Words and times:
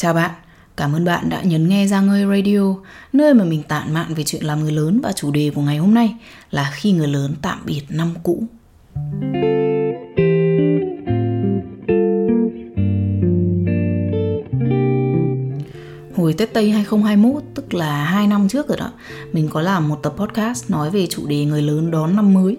Chào 0.00 0.14
bạn, 0.14 0.30
cảm 0.76 0.92
ơn 0.92 1.04
bạn 1.04 1.28
đã 1.28 1.42
nhấn 1.42 1.68
nghe 1.68 1.86
Giang 1.86 2.06
Ngơi 2.06 2.26
Radio, 2.26 2.74
nơi 3.12 3.34
mà 3.34 3.44
mình 3.44 3.62
tản 3.62 3.94
mạn 3.94 4.14
về 4.14 4.24
chuyện 4.24 4.44
làm 4.44 4.60
người 4.60 4.72
lớn 4.72 5.00
và 5.02 5.12
chủ 5.12 5.30
đề 5.30 5.50
của 5.54 5.60
ngày 5.60 5.78
hôm 5.78 5.94
nay 5.94 6.14
là 6.50 6.70
khi 6.74 6.92
người 6.92 7.08
lớn 7.08 7.34
tạm 7.42 7.58
biệt 7.64 7.82
năm 7.88 8.14
cũ. 8.22 8.42
Hồi 16.16 16.32
Tết 16.32 16.52
Tây 16.52 16.70
2021, 16.70 17.42
tức 17.54 17.74
là 17.74 18.04
2 18.04 18.26
năm 18.26 18.48
trước 18.48 18.68
rồi 18.68 18.78
đó, 18.78 18.92
mình 19.32 19.48
có 19.48 19.60
làm 19.60 19.88
một 19.88 20.00
tập 20.02 20.14
podcast 20.16 20.70
nói 20.70 20.90
về 20.90 21.06
chủ 21.06 21.26
đề 21.26 21.44
người 21.44 21.62
lớn 21.62 21.90
đón 21.90 22.16
năm 22.16 22.34
mới. 22.34 22.56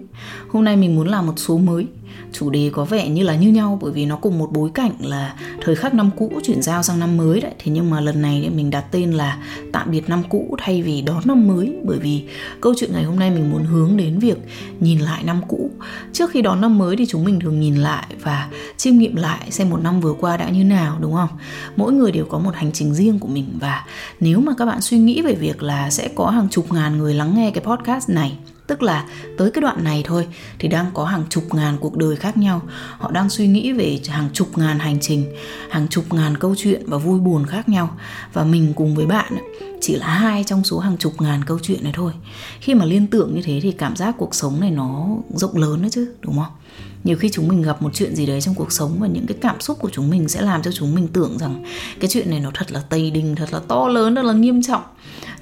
Hôm 0.48 0.64
nay 0.64 0.76
mình 0.76 0.96
muốn 0.96 1.08
làm 1.08 1.26
một 1.26 1.34
số 1.36 1.58
mới 1.58 1.86
chủ 2.32 2.50
đề 2.50 2.70
có 2.72 2.84
vẻ 2.84 3.08
như 3.08 3.22
là 3.22 3.34
như 3.34 3.48
nhau, 3.48 3.78
bởi 3.82 3.92
vì 3.92 4.06
nó 4.06 4.16
cùng 4.16 4.38
một 4.38 4.48
bối 4.52 4.70
cảnh 4.74 4.92
là 5.00 5.34
thời 5.64 5.74
khắc 5.74 5.94
năm 5.94 6.10
cũ 6.16 6.40
chuyển 6.44 6.62
giao 6.62 6.82
sang 6.82 6.98
năm 6.98 7.16
mới 7.16 7.40
đấy. 7.40 7.52
Thế 7.58 7.72
nhưng 7.72 7.90
mà 7.90 8.00
lần 8.00 8.22
này 8.22 8.50
mình 8.54 8.70
đặt 8.70 8.84
tên 8.90 9.12
là 9.12 9.38
tạm 9.72 9.90
biệt 9.90 10.08
năm 10.08 10.22
cũ 10.28 10.56
thay 10.58 10.82
vì 10.82 11.02
đón 11.02 11.22
năm 11.24 11.48
mới, 11.48 11.76
bởi 11.84 11.98
vì 11.98 12.24
câu 12.60 12.74
chuyện 12.76 12.92
ngày 12.92 13.04
hôm 13.04 13.18
nay 13.18 13.30
mình 13.30 13.50
muốn 13.50 13.64
hướng 13.64 13.96
đến 13.96 14.18
việc 14.18 14.38
nhìn 14.80 14.98
lại 14.98 15.22
năm 15.22 15.40
cũ. 15.48 15.70
Trước 16.12 16.30
khi 16.30 16.42
đón 16.42 16.60
năm 16.60 16.78
mới 16.78 16.96
thì 16.96 17.06
chúng 17.06 17.24
mình 17.24 17.40
thường 17.40 17.60
nhìn 17.60 17.76
lại 17.76 18.06
và 18.22 18.48
chiêm 18.76 18.98
nghiệm 18.98 19.16
lại 19.16 19.50
xem 19.50 19.70
một 19.70 19.82
năm 19.82 20.00
vừa 20.00 20.12
qua 20.12 20.36
đã 20.36 20.50
như 20.50 20.64
nào, 20.64 20.98
đúng 21.00 21.14
không? 21.14 21.28
Mỗi 21.76 21.92
người 21.92 22.12
đều 22.12 22.24
có 22.24 22.38
một 22.38 22.54
hành 22.54 22.72
trình 22.72 22.94
riêng 22.94 23.18
của 23.18 23.28
mình 23.28 23.46
và 23.60 23.84
nếu 24.20 24.40
mà 24.40 24.52
các 24.58 24.66
bạn 24.66 24.80
suy 24.80 24.98
nghĩ 24.98 25.22
về 25.22 25.34
việc 25.34 25.62
là 25.62 25.90
sẽ 25.90 26.08
có 26.14 26.30
hàng 26.30 26.48
chục 26.48 26.72
ngàn 26.72 26.98
người 26.98 27.14
lắng 27.14 27.34
nghe 27.34 27.50
cái 27.50 27.64
podcast 27.64 28.08
này 28.08 28.38
tức 28.70 28.82
là 28.82 29.04
tới 29.38 29.50
cái 29.50 29.62
đoạn 29.62 29.84
này 29.84 30.02
thôi, 30.06 30.26
thì 30.58 30.68
đang 30.68 30.86
có 30.94 31.04
hàng 31.04 31.24
chục 31.30 31.54
ngàn 31.54 31.76
cuộc 31.80 31.96
đời 31.96 32.16
khác 32.16 32.36
nhau. 32.36 32.62
Họ 32.98 33.10
đang 33.10 33.30
suy 33.30 33.46
nghĩ 33.46 33.72
về 33.72 34.00
hàng 34.08 34.28
chục 34.32 34.58
ngàn 34.58 34.78
hành 34.78 34.98
trình, 35.00 35.34
hàng 35.70 35.88
chục 35.88 36.14
ngàn 36.14 36.36
câu 36.36 36.54
chuyện 36.58 36.82
và 36.86 36.98
vui 36.98 37.20
buồn 37.20 37.46
khác 37.46 37.68
nhau. 37.68 37.96
Và 38.32 38.44
mình 38.44 38.72
cùng 38.76 38.94
với 38.94 39.06
bạn 39.06 39.32
chỉ 39.80 39.96
là 39.96 40.06
hai 40.08 40.44
trong 40.44 40.64
số 40.64 40.78
hàng 40.78 40.96
chục 40.98 41.12
ngàn 41.20 41.44
câu 41.44 41.58
chuyện 41.62 41.84
này 41.84 41.92
thôi. 41.96 42.12
Khi 42.60 42.74
mà 42.74 42.84
liên 42.84 43.06
tưởng 43.06 43.34
như 43.34 43.42
thế 43.42 43.60
thì 43.62 43.72
cảm 43.72 43.96
giác 43.96 44.14
cuộc 44.18 44.34
sống 44.34 44.60
này 44.60 44.70
nó 44.70 45.06
rộng 45.34 45.56
lớn 45.56 45.82
đấy 45.82 45.90
chứ, 45.90 46.12
đúng 46.20 46.34
không? 46.34 46.52
Nhiều 47.04 47.16
khi 47.16 47.30
chúng 47.30 47.48
mình 47.48 47.62
gặp 47.62 47.82
một 47.82 47.90
chuyện 47.94 48.16
gì 48.16 48.26
đấy 48.26 48.40
trong 48.40 48.54
cuộc 48.54 48.72
sống 48.72 48.96
và 49.00 49.06
những 49.06 49.26
cái 49.26 49.36
cảm 49.40 49.60
xúc 49.60 49.78
của 49.80 49.90
chúng 49.92 50.10
mình 50.10 50.28
sẽ 50.28 50.42
làm 50.42 50.62
cho 50.62 50.72
chúng 50.72 50.94
mình 50.94 51.08
tưởng 51.08 51.38
rằng 51.38 51.64
cái 52.00 52.10
chuyện 52.10 52.30
này 52.30 52.40
nó 52.40 52.50
thật 52.54 52.72
là 52.72 52.80
tây 52.88 53.10
đình 53.10 53.34
thật 53.34 53.52
là 53.52 53.60
to 53.68 53.88
lớn, 53.88 54.14
thật 54.14 54.24
là 54.24 54.32
nghiêm 54.32 54.62
trọng 54.62 54.82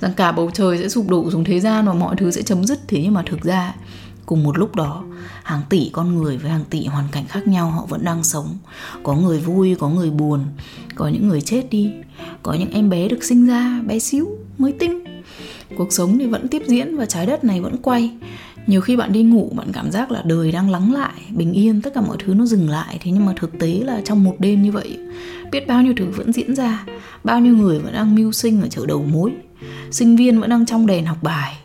rằng 0.00 0.12
cả 0.16 0.32
bầu 0.32 0.50
trời 0.54 0.78
sẽ 0.78 0.88
sụp 0.88 1.08
đổ 1.08 1.30
xuống 1.30 1.44
thế 1.44 1.60
gian 1.60 1.86
và 1.86 1.92
mọi 1.92 2.16
thứ 2.16 2.30
sẽ 2.30 2.42
chấm 2.42 2.64
dứt. 2.64 2.88
Thế 2.88 3.00
nhưng 3.02 3.14
mà 3.14 3.22
thực 3.26 3.42
ra, 3.42 3.74
cùng 4.26 4.44
một 4.44 4.58
lúc 4.58 4.76
đó, 4.76 5.04
hàng 5.42 5.62
tỷ 5.68 5.90
con 5.92 6.16
người 6.16 6.36
với 6.36 6.50
hàng 6.50 6.64
tỷ 6.70 6.86
hoàn 6.86 7.04
cảnh 7.12 7.24
khác 7.28 7.48
nhau 7.48 7.70
họ 7.70 7.86
vẫn 7.88 8.04
đang 8.04 8.24
sống. 8.24 8.58
Có 9.02 9.14
người 9.14 9.40
vui, 9.40 9.74
có 9.74 9.88
người 9.88 10.10
buồn, 10.10 10.44
có 10.94 11.08
những 11.08 11.28
người 11.28 11.40
chết 11.40 11.70
đi, 11.70 11.90
có 12.42 12.52
những 12.52 12.70
em 12.70 12.90
bé 12.90 13.08
được 13.08 13.24
sinh 13.24 13.46
ra 13.46 13.82
bé 13.86 13.98
xíu 13.98 14.28
mới 14.58 14.72
tinh. 14.72 15.04
Cuộc 15.76 15.92
sống 15.92 16.18
thì 16.18 16.26
vẫn 16.26 16.48
tiếp 16.48 16.62
diễn 16.66 16.96
và 16.96 17.06
trái 17.06 17.26
đất 17.26 17.44
này 17.44 17.60
vẫn 17.60 17.76
quay. 17.82 18.10
Nhiều 18.66 18.80
khi 18.80 18.96
bạn 18.96 19.12
đi 19.12 19.22
ngủ, 19.22 19.52
bạn 19.56 19.68
cảm 19.72 19.90
giác 19.90 20.10
là 20.10 20.22
đời 20.24 20.52
đang 20.52 20.70
lắng 20.70 20.92
lại, 20.92 21.12
bình 21.30 21.52
yên, 21.52 21.82
tất 21.82 21.94
cả 21.94 22.00
mọi 22.00 22.16
thứ 22.24 22.34
nó 22.34 22.46
dừng 22.46 22.70
lại. 22.70 22.98
Thế 23.02 23.10
nhưng 23.10 23.26
mà 23.26 23.32
thực 23.40 23.58
tế 23.58 23.80
là 23.84 24.00
trong 24.04 24.24
một 24.24 24.34
đêm 24.38 24.62
như 24.62 24.72
vậy, 24.72 24.98
biết 25.52 25.66
bao 25.66 25.82
nhiêu 25.82 25.92
thứ 25.96 26.04
vẫn 26.16 26.32
diễn 26.32 26.54
ra, 26.54 26.84
bao 27.24 27.40
nhiêu 27.40 27.56
người 27.56 27.78
vẫn 27.78 27.92
đang 27.92 28.14
mưu 28.14 28.32
sinh 28.32 28.62
ở 28.62 28.68
chợ 28.68 28.86
đầu 28.86 29.04
mối 29.12 29.32
sinh 29.90 30.16
viên 30.16 30.40
vẫn 30.40 30.50
đang 30.50 30.66
trong 30.66 30.86
đèn 30.86 31.06
học 31.06 31.16
bài. 31.22 31.56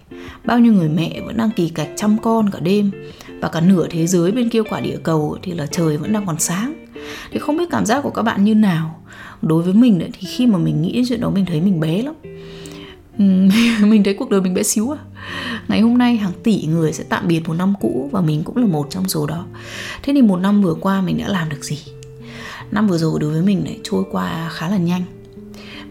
Bao 0.46 0.60
nhiêu 0.60 0.74
người 0.74 0.90
mẹ 0.90 1.22
vẫn 1.26 1.38
đang 1.38 1.50
kỳ 1.52 1.70
cạch 1.70 1.90
chăm 1.96 2.18
con 2.18 2.50
cả 2.50 2.60
đêm. 2.60 2.92
Và 3.42 3.50
cả 3.50 3.62
nửa 3.62 3.88
thế 3.90 4.08
giới 4.08 4.32
bên 4.32 4.50
kia 4.50 4.64
quả 4.70 4.80
địa 4.80 4.98
cầu 5.04 5.38
thì 5.44 5.52
là 5.52 5.66
trời 5.66 5.98
vẫn 5.98 6.14
đang 6.14 6.26
còn 6.26 6.40
sáng. 6.40 6.86
Thì 7.32 7.40
không 7.40 7.58
biết 7.58 7.70
cảm 7.72 7.86
giác 7.86 8.02
của 8.02 8.10
các 8.10 8.22
bạn 8.22 8.44
như 8.44 8.56
nào. 8.56 9.00
Đối 9.42 9.64
với 9.64 9.74
mình 9.74 10.10
thì 10.14 10.28
khi 10.28 10.48
mà 10.48 10.58
mình 10.58 10.82
nghĩ 10.82 10.94
đến 10.94 11.04
chuyện 11.10 11.22
đó, 11.22 11.30
mình 11.30 11.46
thấy 11.46 11.62
mình 11.62 11.80
bé 11.80 12.02
lắm. 12.02 12.14
Mình 13.82 14.04
thấy 14.04 14.14
cuộc 14.14 14.30
đời 14.30 14.42
mình 14.42 14.54
bé 14.54 14.64
xíu 14.64 14.92
à. 14.92 14.98
Ngày 15.68 15.82
hôm 15.82 15.98
nay 15.98 16.18
hàng 16.18 16.32
tỷ 16.44 16.66
người 16.66 16.94
sẽ 16.94 17.04
tạm 17.10 17.28
biệt 17.28 17.48
một 17.48 17.54
năm 17.54 17.74
cũ 17.82 18.10
và 18.12 18.22
mình 18.22 18.44
cũng 18.44 18.58
là 18.58 18.66
một 18.66 18.88
trong 18.90 19.10
số 19.10 19.28
đó. 19.28 19.46
Thế 20.04 20.14
thì 20.14 20.22
một 20.22 20.38
năm 20.38 20.62
vừa 20.62 20.74
qua 20.74 21.02
mình 21.02 21.18
đã 21.18 21.28
làm 21.28 21.50
được 21.50 21.64
gì? 21.64 21.78
Năm 22.72 22.88
vừa 22.88 22.98
rồi 22.98 23.20
đối 23.20 23.32
với 23.32 23.42
mình 23.42 23.62
lại 23.66 23.80
trôi 23.84 24.04
qua 24.12 24.50
khá 24.50 24.70
là 24.70 24.78
nhanh 24.78 25.04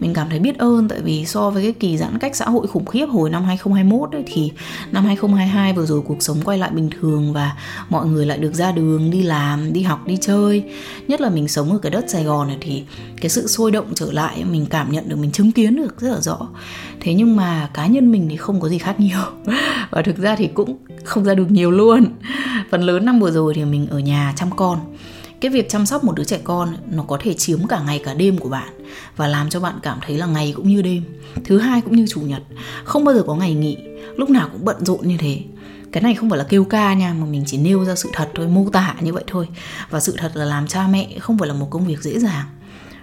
mình 0.03 0.15
cảm 0.15 0.31
thấy 0.31 0.39
biết 0.39 0.59
ơn 0.59 0.89
tại 0.89 1.01
vì 1.01 1.27
so 1.27 1.51
với 1.51 1.63
cái 1.63 1.73
kỳ 1.73 1.99
giãn 1.99 2.19
cách 2.19 2.37
xã 2.37 2.45
hội 2.45 2.67
khủng 2.67 2.87
khiếp 2.87 3.07
hồi 3.07 3.31
năm 3.31 3.45
2021 3.45 4.13
ấy, 4.13 4.23
thì 4.27 4.53
năm 4.93 5.05
2022 5.05 5.73
vừa 5.73 5.87
rồi 5.87 6.03
cuộc 6.07 6.23
sống 6.23 6.37
quay 6.45 6.59
lại 6.59 6.71
bình 6.71 6.91
thường 7.01 7.33
và 7.33 7.57
mọi 7.89 8.07
người 8.07 8.27
lại 8.27 8.39
được 8.39 8.55
ra 8.55 8.73
đường 8.73 9.11
đi 9.11 9.23
làm 9.23 9.73
đi 9.73 9.83
học 9.83 10.07
đi 10.07 10.19
chơi. 10.21 10.65
Nhất 11.09 11.21
là 11.21 11.31
mình 11.31 11.49
sống 11.49 11.73
ở 11.73 11.79
cái 11.79 11.91
đất 11.91 12.05
Sài 12.09 12.25
Gòn 12.25 12.49
này 12.49 12.57
thì 12.61 12.85
cái 13.21 13.31
sự 13.31 13.47
sôi 13.47 13.71
động 13.71 13.87
trở 13.95 14.13
lại 14.13 14.45
mình 14.45 14.67
cảm 14.67 14.93
nhận 14.93 15.09
được 15.09 15.19
mình 15.19 15.33
chứng 15.33 15.53
kiến 15.53 15.77
được 15.77 16.01
rất 16.01 16.11
là 16.11 16.21
rõ. 16.21 16.49
Thế 17.01 17.15
nhưng 17.15 17.37
mà 17.37 17.71
cá 17.75 17.87
nhân 17.87 18.13
mình 18.13 18.27
thì 18.31 18.37
không 18.37 18.61
có 18.61 18.69
gì 18.69 18.79
khác 18.79 19.01
nhiều. 19.01 19.23
Và 19.91 20.03
thực 20.03 20.19
ra 20.19 20.37
thì 20.37 20.49
cũng 20.55 20.77
không 21.05 21.25
ra 21.25 21.35
được 21.35 21.51
nhiều 21.51 21.71
luôn. 21.71 22.05
Phần 22.71 22.83
lớn 22.83 23.05
năm 23.05 23.21
vừa 23.21 23.31
rồi 23.31 23.55
thì 23.55 23.65
mình 23.65 23.87
ở 23.91 23.99
nhà 23.99 24.33
chăm 24.37 24.51
con 24.57 24.79
cái 25.43 25.51
việc 25.51 25.69
chăm 25.69 25.87
sóc 25.87 26.05
một 26.05 26.13
đứa 26.17 26.25
trẻ 26.25 26.41
con, 26.45 26.77
nó 26.91 27.03
có 27.03 27.19
thể 27.21 27.35
chiếm 27.35 27.67
cả 27.67 27.83
ngày 27.87 28.01
cả 28.05 28.15
đêm 28.15 28.39
của 28.39 28.49
bạn 28.49 28.69
và 29.17 29.29
làm 29.29 29.49
cho 29.49 29.61
bạn 29.61 29.75
cảm 29.83 29.99
thấy 30.07 30.19
là 30.19 30.27
ngày 30.27 30.53
cũng 30.57 30.69
như 30.69 30.83
đêm. 30.83 31.05
Thứ 31.45 31.59
hai 31.59 31.81
cũng 31.81 31.97
như 31.97 32.07
chủ 32.09 32.21
nhật, 32.21 32.43
không 32.85 33.05
bao 33.05 33.15
giờ 33.15 33.23
có 33.27 33.35
ngày 33.35 33.55
nghỉ, 33.55 33.77
lúc 34.17 34.31
nào 34.31 34.49
cũng 34.53 34.65
bận 34.65 34.85
rộn 34.85 35.09
như 35.09 35.17
thế. 35.19 35.41
Cái 35.93 36.03
này 36.03 36.15
không 36.15 36.31
phải 36.31 36.39
là 36.39 36.45
kêu 36.45 36.65
ca 36.65 36.95
nha, 36.95 37.15
mà 37.21 37.27
mình 37.27 37.43
chỉ 37.47 37.59
nêu 37.59 37.85
ra 37.85 37.95
sự 37.95 38.09
thật 38.13 38.31
thôi, 38.35 38.49
mô 38.49 38.71
tả 38.73 38.95
như 39.01 39.13
vậy 39.13 39.25
thôi. 39.27 39.49
Và 39.91 40.01
sự 40.01 40.15
thật 40.19 40.33
là 40.35 40.45
làm 40.45 40.67
cha 40.67 40.87
mẹ 40.87 41.09
không 41.21 41.39
phải 41.39 41.49
là 41.49 41.55
một 41.55 41.67
công 41.71 41.87
việc 41.87 42.03
dễ 42.03 42.19
dàng. 42.19 42.47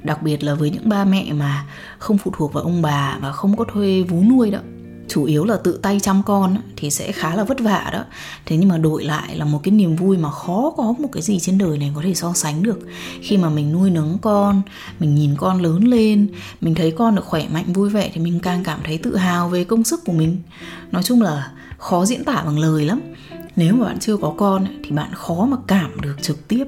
Đặc 0.03 0.23
biệt 0.23 0.43
là 0.43 0.53
với 0.53 0.69
những 0.69 0.89
ba 0.89 1.05
mẹ 1.05 1.33
mà 1.33 1.65
không 1.97 2.17
phụ 2.17 2.31
thuộc 2.37 2.53
vào 2.53 2.63
ông 2.63 2.81
bà 2.81 3.17
và 3.21 3.31
không 3.31 3.57
có 3.57 3.65
thuê 3.73 4.03
vú 4.03 4.23
nuôi 4.23 4.51
đó 4.51 4.59
chủ 5.09 5.23
yếu 5.23 5.45
là 5.45 5.57
tự 5.57 5.79
tay 5.81 5.99
chăm 5.99 6.23
con 6.23 6.57
thì 6.75 6.89
sẽ 6.89 7.11
khá 7.11 7.35
là 7.35 7.43
vất 7.43 7.59
vả 7.59 7.89
đó. 7.93 8.03
Thế 8.45 8.57
nhưng 8.57 8.69
mà 8.69 8.77
đổi 8.77 9.03
lại 9.03 9.37
là 9.37 9.45
một 9.45 9.59
cái 9.63 9.71
niềm 9.71 9.95
vui 9.95 10.17
mà 10.17 10.31
khó 10.31 10.73
có 10.77 10.93
một 10.99 11.09
cái 11.11 11.23
gì 11.23 11.39
trên 11.39 11.57
đời 11.57 11.77
này 11.77 11.91
có 11.95 12.01
thể 12.03 12.15
so 12.15 12.33
sánh 12.33 12.63
được. 12.63 12.79
Khi 13.21 13.37
mà 13.37 13.49
mình 13.49 13.73
nuôi 13.73 13.89
nấng 13.89 14.17
con, 14.21 14.61
mình 14.99 15.15
nhìn 15.15 15.35
con 15.37 15.61
lớn 15.61 15.83
lên, 15.83 16.27
mình 16.61 16.75
thấy 16.75 16.91
con 16.91 17.15
được 17.15 17.25
khỏe 17.25 17.47
mạnh, 17.53 17.73
vui 17.73 17.89
vẻ, 17.89 18.11
thì 18.13 18.21
mình 18.21 18.39
càng 18.39 18.63
cảm 18.63 18.79
thấy 18.83 18.97
tự 18.97 19.15
hào 19.15 19.49
về 19.49 19.63
công 19.63 19.83
sức 19.83 20.05
của 20.05 20.13
mình. 20.13 20.37
Nói 20.91 21.03
chung 21.03 21.21
là 21.21 21.51
khó 21.77 22.05
diễn 22.05 22.23
tả 22.23 22.43
bằng 22.45 22.59
lời 22.59 22.85
lắm 22.85 23.01
nếu 23.55 23.75
mà 23.75 23.85
bạn 23.85 23.99
chưa 23.99 24.17
có 24.17 24.33
con 24.37 24.65
thì 24.83 24.91
bạn 24.91 25.09
khó 25.13 25.47
mà 25.51 25.57
cảm 25.67 26.01
được 26.01 26.15
trực 26.21 26.47
tiếp. 26.47 26.65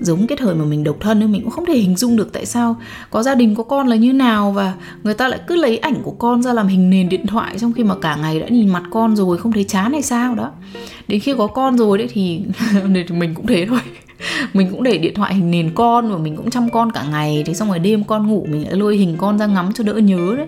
Giống 0.00 0.26
cái 0.26 0.38
thời 0.40 0.54
mà 0.54 0.64
mình 0.64 0.84
độc 0.84 0.96
thân 1.00 1.20
nên 1.20 1.32
mình 1.32 1.42
cũng 1.42 1.50
không 1.50 1.66
thể 1.66 1.74
hình 1.74 1.96
dung 1.96 2.16
được 2.16 2.32
tại 2.32 2.46
sao 2.46 2.76
có 3.10 3.22
gia 3.22 3.34
đình 3.34 3.54
có 3.54 3.62
con 3.62 3.86
là 3.86 3.96
như 3.96 4.12
nào 4.12 4.52
và 4.52 4.74
người 5.02 5.14
ta 5.14 5.28
lại 5.28 5.40
cứ 5.46 5.56
lấy 5.56 5.78
ảnh 5.78 6.02
của 6.02 6.10
con 6.10 6.42
ra 6.42 6.52
làm 6.52 6.66
hình 6.66 6.90
nền 6.90 7.08
điện 7.08 7.26
thoại 7.26 7.58
trong 7.58 7.72
khi 7.72 7.84
mà 7.84 7.94
cả 8.02 8.16
ngày 8.16 8.40
đã 8.40 8.48
nhìn 8.48 8.68
mặt 8.68 8.82
con 8.90 9.16
rồi, 9.16 9.38
không 9.38 9.52
thấy 9.52 9.64
chán 9.64 9.92
hay 9.92 10.02
sao 10.02 10.34
đó. 10.34 10.50
Đến 11.08 11.20
khi 11.20 11.34
có 11.38 11.46
con 11.46 11.78
rồi 11.78 11.98
đấy 11.98 12.08
thì 12.10 12.40
mình 13.10 13.34
cũng 13.34 13.46
thế 13.46 13.66
thôi. 13.68 13.80
Mình 14.52 14.68
cũng 14.70 14.82
để 14.82 14.98
điện 14.98 15.14
thoại 15.14 15.34
hình 15.34 15.50
nền 15.50 15.70
con 15.74 16.10
và 16.10 16.18
mình 16.18 16.36
cũng 16.36 16.50
chăm 16.50 16.70
con 16.70 16.92
cả 16.92 17.04
ngày, 17.10 17.42
thế 17.46 17.54
xong 17.54 17.68
rồi 17.68 17.78
đêm 17.78 18.04
con 18.04 18.26
ngủ 18.26 18.46
mình 18.50 18.64
lại 18.64 18.76
lôi 18.76 18.96
hình 18.96 19.16
con 19.18 19.38
ra 19.38 19.46
ngắm 19.46 19.72
cho 19.72 19.84
đỡ 19.84 19.92
nhớ 19.92 20.34
đấy. 20.36 20.46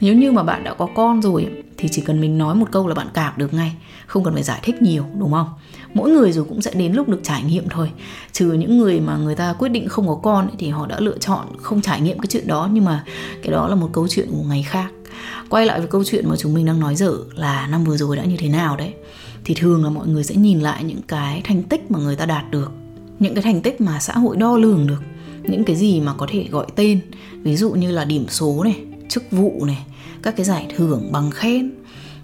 Nếu 0.00 0.14
như 0.14 0.32
mà 0.32 0.42
bạn 0.42 0.64
đã 0.64 0.74
có 0.74 0.86
con 0.94 1.22
rồi 1.22 1.46
thì 1.78 1.88
chỉ 1.88 2.02
cần 2.02 2.20
mình 2.20 2.38
nói 2.38 2.54
một 2.54 2.68
câu 2.72 2.88
là 2.88 2.94
bạn 2.94 3.06
cảm 3.14 3.32
được 3.36 3.54
ngay. 3.54 3.72
Không 4.06 4.24
cần 4.24 4.34
phải 4.34 4.42
giải 4.42 4.60
thích 4.62 4.82
nhiều 4.82 5.04
đúng 5.18 5.32
không? 5.32 5.48
Mỗi 5.94 6.10
người 6.10 6.32
rồi 6.32 6.44
cũng 6.48 6.62
sẽ 6.62 6.70
đến 6.74 6.92
lúc 6.92 7.08
được 7.08 7.20
trải 7.22 7.42
nghiệm 7.42 7.68
thôi. 7.68 7.90
Trừ 8.32 8.52
những 8.52 8.78
người 8.78 9.00
mà 9.00 9.16
người 9.16 9.34
ta 9.34 9.52
quyết 9.52 9.68
định 9.68 9.88
không 9.88 10.08
có 10.08 10.14
con 10.14 10.46
ấy, 10.46 10.56
thì 10.58 10.68
họ 10.68 10.86
đã 10.86 11.00
lựa 11.00 11.18
chọn 11.18 11.46
không 11.58 11.82
trải 11.82 12.00
nghiệm 12.00 12.18
cái 12.18 12.26
chuyện 12.26 12.46
đó 12.46 12.68
nhưng 12.72 12.84
mà 12.84 13.04
cái 13.42 13.52
đó 13.52 13.68
là 13.68 13.74
một 13.74 13.88
câu 13.92 14.08
chuyện 14.08 14.28
của 14.30 14.42
ngày 14.48 14.62
khác. 14.62 14.90
Quay 15.48 15.66
lại 15.66 15.78
với 15.78 15.88
câu 15.88 16.04
chuyện 16.04 16.28
mà 16.28 16.36
chúng 16.36 16.54
mình 16.54 16.66
đang 16.66 16.80
nói 16.80 16.94
dở 16.94 17.12
là 17.34 17.66
năm 17.66 17.84
vừa 17.84 17.96
rồi 17.96 18.16
đã 18.16 18.24
như 18.24 18.36
thế 18.36 18.48
nào 18.48 18.76
đấy 18.76 18.94
thì 19.44 19.54
thường 19.54 19.84
là 19.84 19.90
mọi 19.90 20.06
người 20.06 20.24
sẽ 20.24 20.34
nhìn 20.34 20.60
lại 20.60 20.84
những 20.84 21.02
cái 21.08 21.40
thành 21.44 21.62
tích 21.62 21.90
mà 21.90 21.98
người 21.98 22.16
ta 22.16 22.26
đạt 22.26 22.50
được 22.50 22.72
những 23.18 23.34
cái 23.34 23.42
thành 23.42 23.60
tích 23.62 23.80
mà 23.80 24.00
xã 24.00 24.12
hội 24.12 24.36
đo 24.36 24.56
lường 24.56 24.86
được 24.86 25.02
những 25.42 25.64
cái 25.64 25.76
gì 25.76 26.00
mà 26.00 26.14
có 26.18 26.26
thể 26.30 26.46
gọi 26.50 26.66
tên. 26.76 27.00
Ví 27.42 27.56
dụ 27.56 27.70
như 27.70 27.90
là 27.90 28.04
điểm 28.04 28.26
số 28.28 28.64
này 28.64 28.76
chức 29.08 29.22
vụ 29.30 29.64
này 29.64 29.86
các 30.22 30.36
cái 30.36 30.44
giải 30.44 30.66
thưởng 30.76 31.12
bằng 31.12 31.30
khen. 31.30 31.70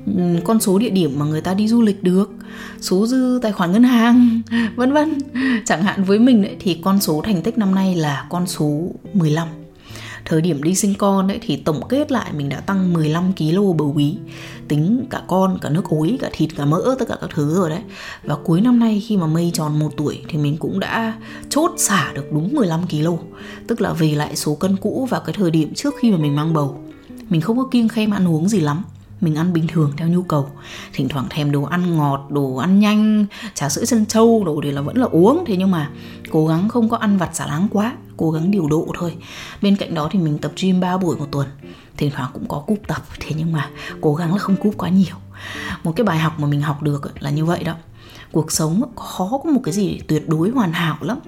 Ừ, 0.07 0.23
con 0.45 0.61
số 0.61 0.79
địa 0.79 0.91
điểm 0.91 1.19
mà 1.19 1.25
người 1.25 1.41
ta 1.41 1.55
đi 1.55 1.69
du 1.69 1.83
lịch 1.83 2.03
được, 2.03 2.31
số 2.81 3.07
dư 3.07 3.39
tài 3.43 3.53
khoản 3.53 3.73
ngân 3.73 3.83
hàng, 3.83 4.41
vân 4.77 4.93
vân. 4.93 5.19
Chẳng 5.65 5.83
hạn 5.83 6.05
với 6.05 6.19
mình 6.19 6.43
đấy 6.43 6.57
thì 6.61 6.81
con 6.85 7.01
số 7.01 7.23
thành 7.25 7.43
tích 7.43 7.59
năm 7.59 7.75
nay 7.75 7.95
là 7.95 8.27
con 8.31 8.47
số 8.47 8.91
15 9.15 9.49
thời 10.25 10.41
điểm 10.41 10.63
đi 10.63 10.75
sinh 10.75 10.95
con 10.95 11.29
ấy, 11.29 11.39
thì 11.43 11.57
tổng 11.57 11.89
kết 11.89 12.13
lại 12.13 12.33
mình 12.33 12.49
đã 12.49 12.61
tăng 12.61 12.93
15 12.93 13.33
kg 13.33 13.77
bầu 13.77 13.93
bí 13.93 14.17
tính 14.69 15.07
cả 15.11 15.23
con, 15.27 15.59
cả 15.63 15.71
nước 15.71 15.85
ối, 15.89 16.19
cả 16.21 16.31
thịt, 16.33 16.51
cả 16.57 16.65
mỡ, 16.65 16.97
tất 16.99 17.05
cả 17.09 17.17
các 17.21 17.31
thứ 17.35 17.55
rồi 17.55 17.71
đấy. 17.71 17.81
Và 18.25 18.37
cuối 18.37 18.61
năm 18.61 18.79
nay 18.79 19.03
khi 19.07 19.17
mà 19.17 19.27
mây 19.27 19.51
tròn 19.55 19.79
một 19.79 19.93
tuổi 19.97 20.23
thì 20.29 20.39
mình 20.39 20.57
cũng 20.57 20.81
đã 20.81 21.15
chốt 21.49 21.73
xả 21.77 22.13
được 22.15 22.33
đúng 22.33 22.55
15 22.55 22.87
kg 22.87 23.07
tức 23.67 23.81
là 23.81 23.93
về 23.93 24.15
lại 24.15 24.37
số 24.37 24.55
cân 24.55 24.77
cũ 24.77 25.07
vào 25.11 25.21
cái 25.21 25.35
thời 25.39 25.51
điểm 25.51 25.75
trước 25.75 25.95
khi 26.01 26.11
mà 26.11 26.17
mình 26.17 26.37
mang 26.37 26.53
bầu 26.53 26.81
mình 27.29 27.41
không 27.41 27.57
có 27.57 27.69
kiêng 27.71 27.89
khem 27.89 28.11
ăn 28.11 28.29
uống 28.29 28.49
gì 28.49 28.61
lắm. 28.61 28.83
Mình 29.21 29.35
ăn 29.35 29.53
bình 29.53 29.67
thường 29.69 29.93
theo 29.97 30.09
nhu 30.09 30.23
cầu. 30.23 30.49
Thỉnh 30.93 31.09
thoảng 31.09 31.27
thèm 31.31 31.53
đồ 31.53 31.63
ăn 31.63 31.97
ngọt, 31.97 32.27
đồ 32.31 32.57
ăn 32.57 32.79
nhanh, 32.79 33.27
trà 33.55 33.69
sữa 33.69 33.85
chân 33.85 34.07
trâu 34.07 34.45
đồ 34.45 34.61
thì 34.63 34.71
là 34.71 34.81
vẫn 34.81 34.97
là 34.97 35.07
uống. 35.07 35.45
Thế 35.47 35.57
nhưng 35.57 35.71
mà 35.71 35.91
cố 36.31 36.47
gắng 36.47 36.69
không 36.69 36.89
có 36.89 36.97
ăn 36.97 37.19
vặt 37.19 37.31
xả 37.33 37.47
láng 37.47 37.69
quá, 37.71 37.97
cố 38.17 38.31
gắng 38.31 38.51
điều 38.51 38.69
độ 38.69 38.89
thôi. 38.99 39.15
Bên 39.63 39.77
cạnh 39.77 39.95
đó 39.95 40.09
thì 40.13 40.19
mình 40.19 40.39
tập 40.39 40.53
gym 40.63 40.81
3 40.81 40.97
buổi 40.97 41.17
một 41.17 41.27
tuần. 41.31 41.47
Thỉnh 41.97 42.11
thoảng 42.15 42.31
cũng 42.35 42.49
có 42.49 42.59
cúp 42.59 42.79
tập, 42.87 43.03
thế 43.21 43.31
nhưng 43.39 43.53
mà 43.53 43.71
cố 44.01 44.15
gắng 44.15 44.33
là 44.33 44.39
không 44.39 44.57
cúp 44.57 44.75
quá 44.79 44.89
nhiều. 44.89 45.17
Một 45.85 45.93
cái 45.97 46.05
bài 46.05 46.19
học 46.19 46.41
mà 46.41 46.47
mình 46.49 46.61
học 46.63 46.83
được 46.83 47.23
là 47.23 47.31
như 47.31 47.45
vậy 47.45 47.65
đó. 47.65 47.75
Cuộc 48.33 48.53
sống 48.53 48.83
khó 48.97 49.41
có 49.45 49.51
một 49.51 49.61
cái 49.65 49.75
gì 49.75 50.01
tuyệt 50.09 50.29
đối 50.29 50.51
hoàn 50.51 50.73
hảo 50.73 50.97
lắm. 51.01 51.19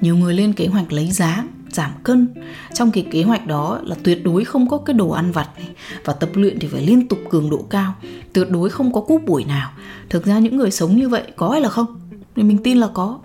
Nhiều 0.00 0.16
người 0.16 0.34
lên 0.34 0.52
kế 0.52 0.66
hoạch 0.66 0.92
lấy 0.92 1.10
giá 1.10 1.44
giảm 1.74 1.90
cân. 2.02 2.34
Trong 2.74 2.90
cái 2.90 3.06
kế 3.10 3.22
hoạch 3.22 3.46
đó 3.46 3.78
là 3.82 3.96
tuyệt 4.02 4.24
đối 4.24 4.44
không 4.44 4.68
có 4.68 4.78
cái 4.78 4.94
đồ 4.94 5.10
ăn 5.10 5.32
vặt 5.32 5.48
này. 5.56 5.68
Và 6.04 6.12
tập 6.12 6.30
luyện 6.34 6.58
thì 6.58 6.68
phải 6.68 6.86
liên 6.86 7.08
tục 7.08 7.18
cường 7.30 7.50
độ 7.50 7.66
cao. 7.70 7.94
Tuyệt 8.32 8.50
đối 8.50 8.70
không 8.70 8.92
có 8.92 9.00
cúp 9.00 9.22
buổi 9.26 9.44
nào. 9.44 9.70
Thực 10.10 10.26
ra 10.26 10.38
những 10.38 10.56
người 10.56 10.70
sống 10.70 10.96
như 10.96 11.08
vậy 11.08 11.22
có 11.36 11.50
hay 11.50 11.60
là 11.60 11.68
không? 11.68 12.00
Thì 12.36 12.42
mình 12.42 12.58
tin 12.58 12.78
là 12.78 12.88
có. 12.94 13.18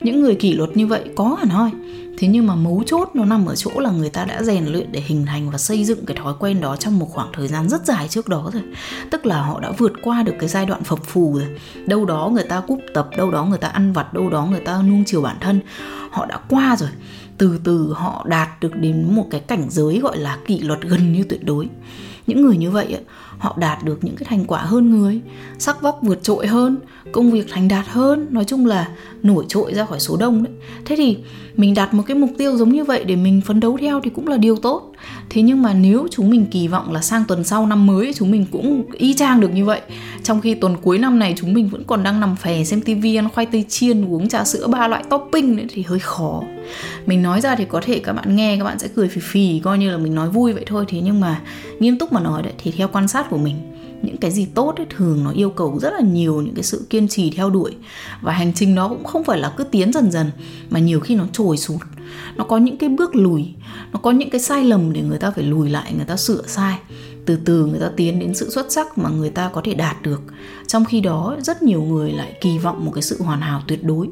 Những 0.00 0.20
người 0.20 0.34
kỷ 0.34 0.52
luật 0.52 0.76
như 0.76 0.86
vậy 0.86 1.04
có 1.16 1.36
hẳn 1.38 1.48
hoi. 1.48 1.70
Thế 2.18 2.28
nhưng 2.28 2.46
mà 2.46 2.54
mấu 2.54 2.82
chốt 2.86 3.10
nó 3.14 3.24
nằm 3.24 3.46
ở 3.46 3.54
chỗ 3.54 3.70
là 3.76 3.90
người 3.90 4.10
ta 4.10 4.24
đã 4.24 4.42
rèn 4.42 4.66
luyện 4.66 4.92
để 4.92 5.00
hình 5.00 5.26
thành 5.26 5.50
và 5.50 5.58
xây 5.58 5.84
dựng 5.84 6.06
cái 6.06 6.16
thói 6.16 6.34
quen 6.38 6.60
đó 6.60 6.76
trong 6.76 6.98
một 6.98 7.08
khoảng 7.10 7.28
thời 7.32 7.48
gian 7.48 7.68
rất 7.68 7.86
dài 7.86 8.08
trước 8.08 8.28
đó 8.28 8.50
rồi. 8.52 8.62
Tức 9.10 9.26
là 9.26 9.42
họ 9.42 9.60
đã 9.60 9.72
vượt 9.78 9.92
qua 10.02 10.22
được 10.22 10.34
cái 10.38 10.48
giai 10.48 10.66
đoạn 10.66 10.84
phập 10.84 11.04
phù 11.04 11.34
rồi. 11.38 11.48
Đâu 11.86 12.04
đó 12.04 12.30
người 12.32 12.44
ta 12.44 12.60
cúp 12.60 12.80
tập, 12.94 13.08
đâu 13.16 13.30
đó 13.30 13.44
người 13.44 13.58
ta 13.58 13.68
ăn 13.68 13.92
vặt, 13.92 14.14
đâu 14.14 14.30
đó 14.30 14.46
người 14.46 14.60
ta 14.60 14.82
nuông 14.82 15.04
chiều 15.06 15.22
bản 15.22 15.36
thân. 15.40 15.60
Họ 16.10 16.26
đã 16.26 16.38
qua 16.48 16.76
rồi 16.76 16.90
từ 17.38 17.58
từ 17.64 17.92
họ 17.92 18.26
đạt 18.28 18.48
được 18.60 18.76
đến 18.76 19.14
một 19.14 19.26
cái 19.30 19.40
cảnh 19.40 19.66
giới 19.70 19.98
gọi 19.98 20.18
là 20.18 20.38
kỷ 20.46 20.58
luật 20.58 20.80
gần 20.82 21.12
như 21.12 21.24
tuyệt 21.28 21.44
đối. 21.44 21.68
Những 22.26 22.42
người 22.42 22.56
như 22.56 22.70
vậy 22.70 22.96
họ 23.38 23.56
đạt 23.58 23.84
được 23.84 24.04
những 24.04 24.16
cái 24.16 24.24
thành 24.24 24.44
quả 24.44 24.60
hơn 24.60 24.90
người, 24.90 25.20
sắc 25.58 25.82
vóc 25.82 25.98
vượt 26.02 26.22
trội 26.22 26.46
hơn, 26.46 26.76
công 27.12 27.30
việc 27.30 27.46
thành 27.50 27.68
đạt 27.68 27.86
hơn, 27.88 28.26
nói 28.30 28.44
chung 28.44 28.66
là 28.66 28.88
nổi 29.22 29.44
trội 29.48 29.74
ra 29.74 29.84
khỏi 29.84 30.00
số 30.00 30.16
đông 30.16 30.44
đấy. 30.44 30.52
Thế 30.84 30.96
thì 30.96 31.16
mình 31.56 31.74
đặt 31.74 31.94
một 31.94 32.02
cái 32.06 32.16
mục 32.16 32.30
tiêu 32.38 32.56
giống 32.56 32.72
như 32.72 32.84
vậy 32.84 33.04
để 33.04 33.16
mình 33.16 33.40
phấn 33.40 33.60
đấu 33.60 33.76
theo 33.80 34.00
thì 34.00 34.10
cũng 34.10 34.28
là 34.28 34.36
điều 34.36 34.56
tốt 34.56 34.92
thế 35.30 35.42
nhưng 35.42 35.62
mà 35.62 35.74
nếu 35.74 36.08
chúng 36.10 36.30
mình 36.30 36.46
kỳ 36.50 36.68
vọng 36.68 36.92
là 36.92 37.00
sang 37.00 37.24
tuần 37.28 37.44
sau 37.44 37.66
năm 37.66 37.86
mới, 37.86 38.12
chúng 38.16 38.30
mình 38.30 38.46
cũng 38.52 38.84
y 38.92 39.14
chang 39.14 39.40
được 39.40 39.48
như 39.48 39.64
vậy. 39.64 39.80
Trong 40.22 40.40
khi 40.40 40.54
tuần 40.54 40.76
cuối 40.82 40.98
năm 40.98 41.18
này, 41.18 41.34
chúng 41.36 41.54
mình 41.54 41.68
vẫn 41.68 41.84
còn 41.84 42.02
đang 42.02 42.20
nằm 42.20 42.36
phè 42.36 42.64
xem 42.64 42.80
tivi 42.80 43.16
ăn 43.16 43.28
khoai 43.34 43.46
tây 43.46 43.64
chiên, 43.68 44.04
uống 44.04 44.28
trà 44.28 44.44
sữa 44.44 44.66
ba 44.66 44.88
loại 44.88 45.04
topping 45.10 45.56
nữa 45.56 45.64
thì 45.68 45.82
hơi 45.82 45.98
khó. 45.98 46.42
Mình 47.06 47.22
nói 47.22 47.40
ra 47.40 47.56
thì 47.56 47.64
có 47.64 47.80
thể 47.84 47.98
các 47.98 48.12
bạn 48.12 48.36
nghe, 48.36 48.56
các 48.58 48.64
bạn 48.64 48.78
sẽ 48.78 48.88
cười 48.94 49.08
phì 49.08 49.20
phì, 49.20 49.60
coi 49.64 49.78
như 49.78 49.90
là 49.90 49.98
mình 49.98 50.14
nói 50.14 50.28
vui 50.28 50.52
vậy 50.52 50.64
thôi. 50.66 50.84
Thế 50.88 51.00
nhưng 51.00 51.20
mà 51.20 51.40
nghiêm 51.78 51.98
túc 51.98 52.12
mà 52.12 52.20
nói 52.20 52.42
đấy, 52.42 52.52
thì 52.58 52.70
theo 52.70 52.88
quan 52.92 53.08
sát 53.08 53.30
của 53.30 53.38
mình 53.38 53.56
những 54.06 54.16
cái 54.16 54.30
gì 54.30 54.46
tốt 54.54 54.74
ấy, 54.76 54.86
thường 54.90 55.24
nó 55.24 55.30
yêu 55.30 55.50
cầu 55.50 55.78
rất 55.78 55.92
là 55.94 56.00
nhiều 56.00 56.42
những 56.42 56.54
cái 56.54 56.64
sự 56.64 56.86
kiên 56.90 57.08
trì 57.08 57.30
theo 57.30 57.50
đuổi. 57.50 57.76
Và 58.22 58.32
hành 58.32 58.52
trình 58.54 58.74
nó 58.74 58.88
cũng 58.88 59.04
không 59.04 59.24
phải 59.24 59.38
là 59.38 59.52
cứ 59.56 59.64
tiến 59.64 59.92
dần 59.92 60.10
dần 60.10 60.30
mà 60.70 60.80
nhiều 60.80 61.00
khi 61.00 61.14
nó 61.14 61.26
trồi 61.32 61.56
sụt. 61.56 61.80
Nó 62.36 62.44
có 62.44 62.58
những 62.58 62.76
cái 62.76 62.88
bước 62.88 63.16
lùi 63.16 63.54
nó 63.92 64.00
có 64.02 64.10
những 64.10 64.30
cái 64.30 64.40
sai 64.40 64.64
lầm 64.64 64.92
để 64.92 65.02
người 65.02 65.18
ta 65.18 65.30
phải 65.30 65.44
lùi 65.44 65.70
lại 65.70 65.92
người 65.96 66.04
ta 66.04 66.16
sửa 66.16 66.42
sai. 66.46 66.78
Từ 67.26 67.38
từ 67.44 67.66
người 67.66 67.80
ta 67.80 67.90
tiến 67.96 68.18
đến 68.18 68.34
sự 68.34 68.50
xuất 68.50 68.72
sắc 68.72 68.98
mà 68.98 69.10
người 69.10 69.30
ta 69.30 69.50
có 69.52 69.60
thể 69.64 69.74
đạt 69.74 70.02
được. 70.02 70.22
Trong 70.66 70.84
khi 70.84 71.00
đó 71.00 71.36
rất 71.40 71.62
nhiều 71.62 71.82
người 71.82 72.12
lại 72.12 72.38
kỳ 72.40 72.58
vọng 72.58 72.84
một 72.84 72.92
cái 72.94 73.02
sự 73.02 73.22
hoàn 73.22 73.40
hảo 73.40 73.62
tuyệt 73.66 73.84
đối. 73.84 74.08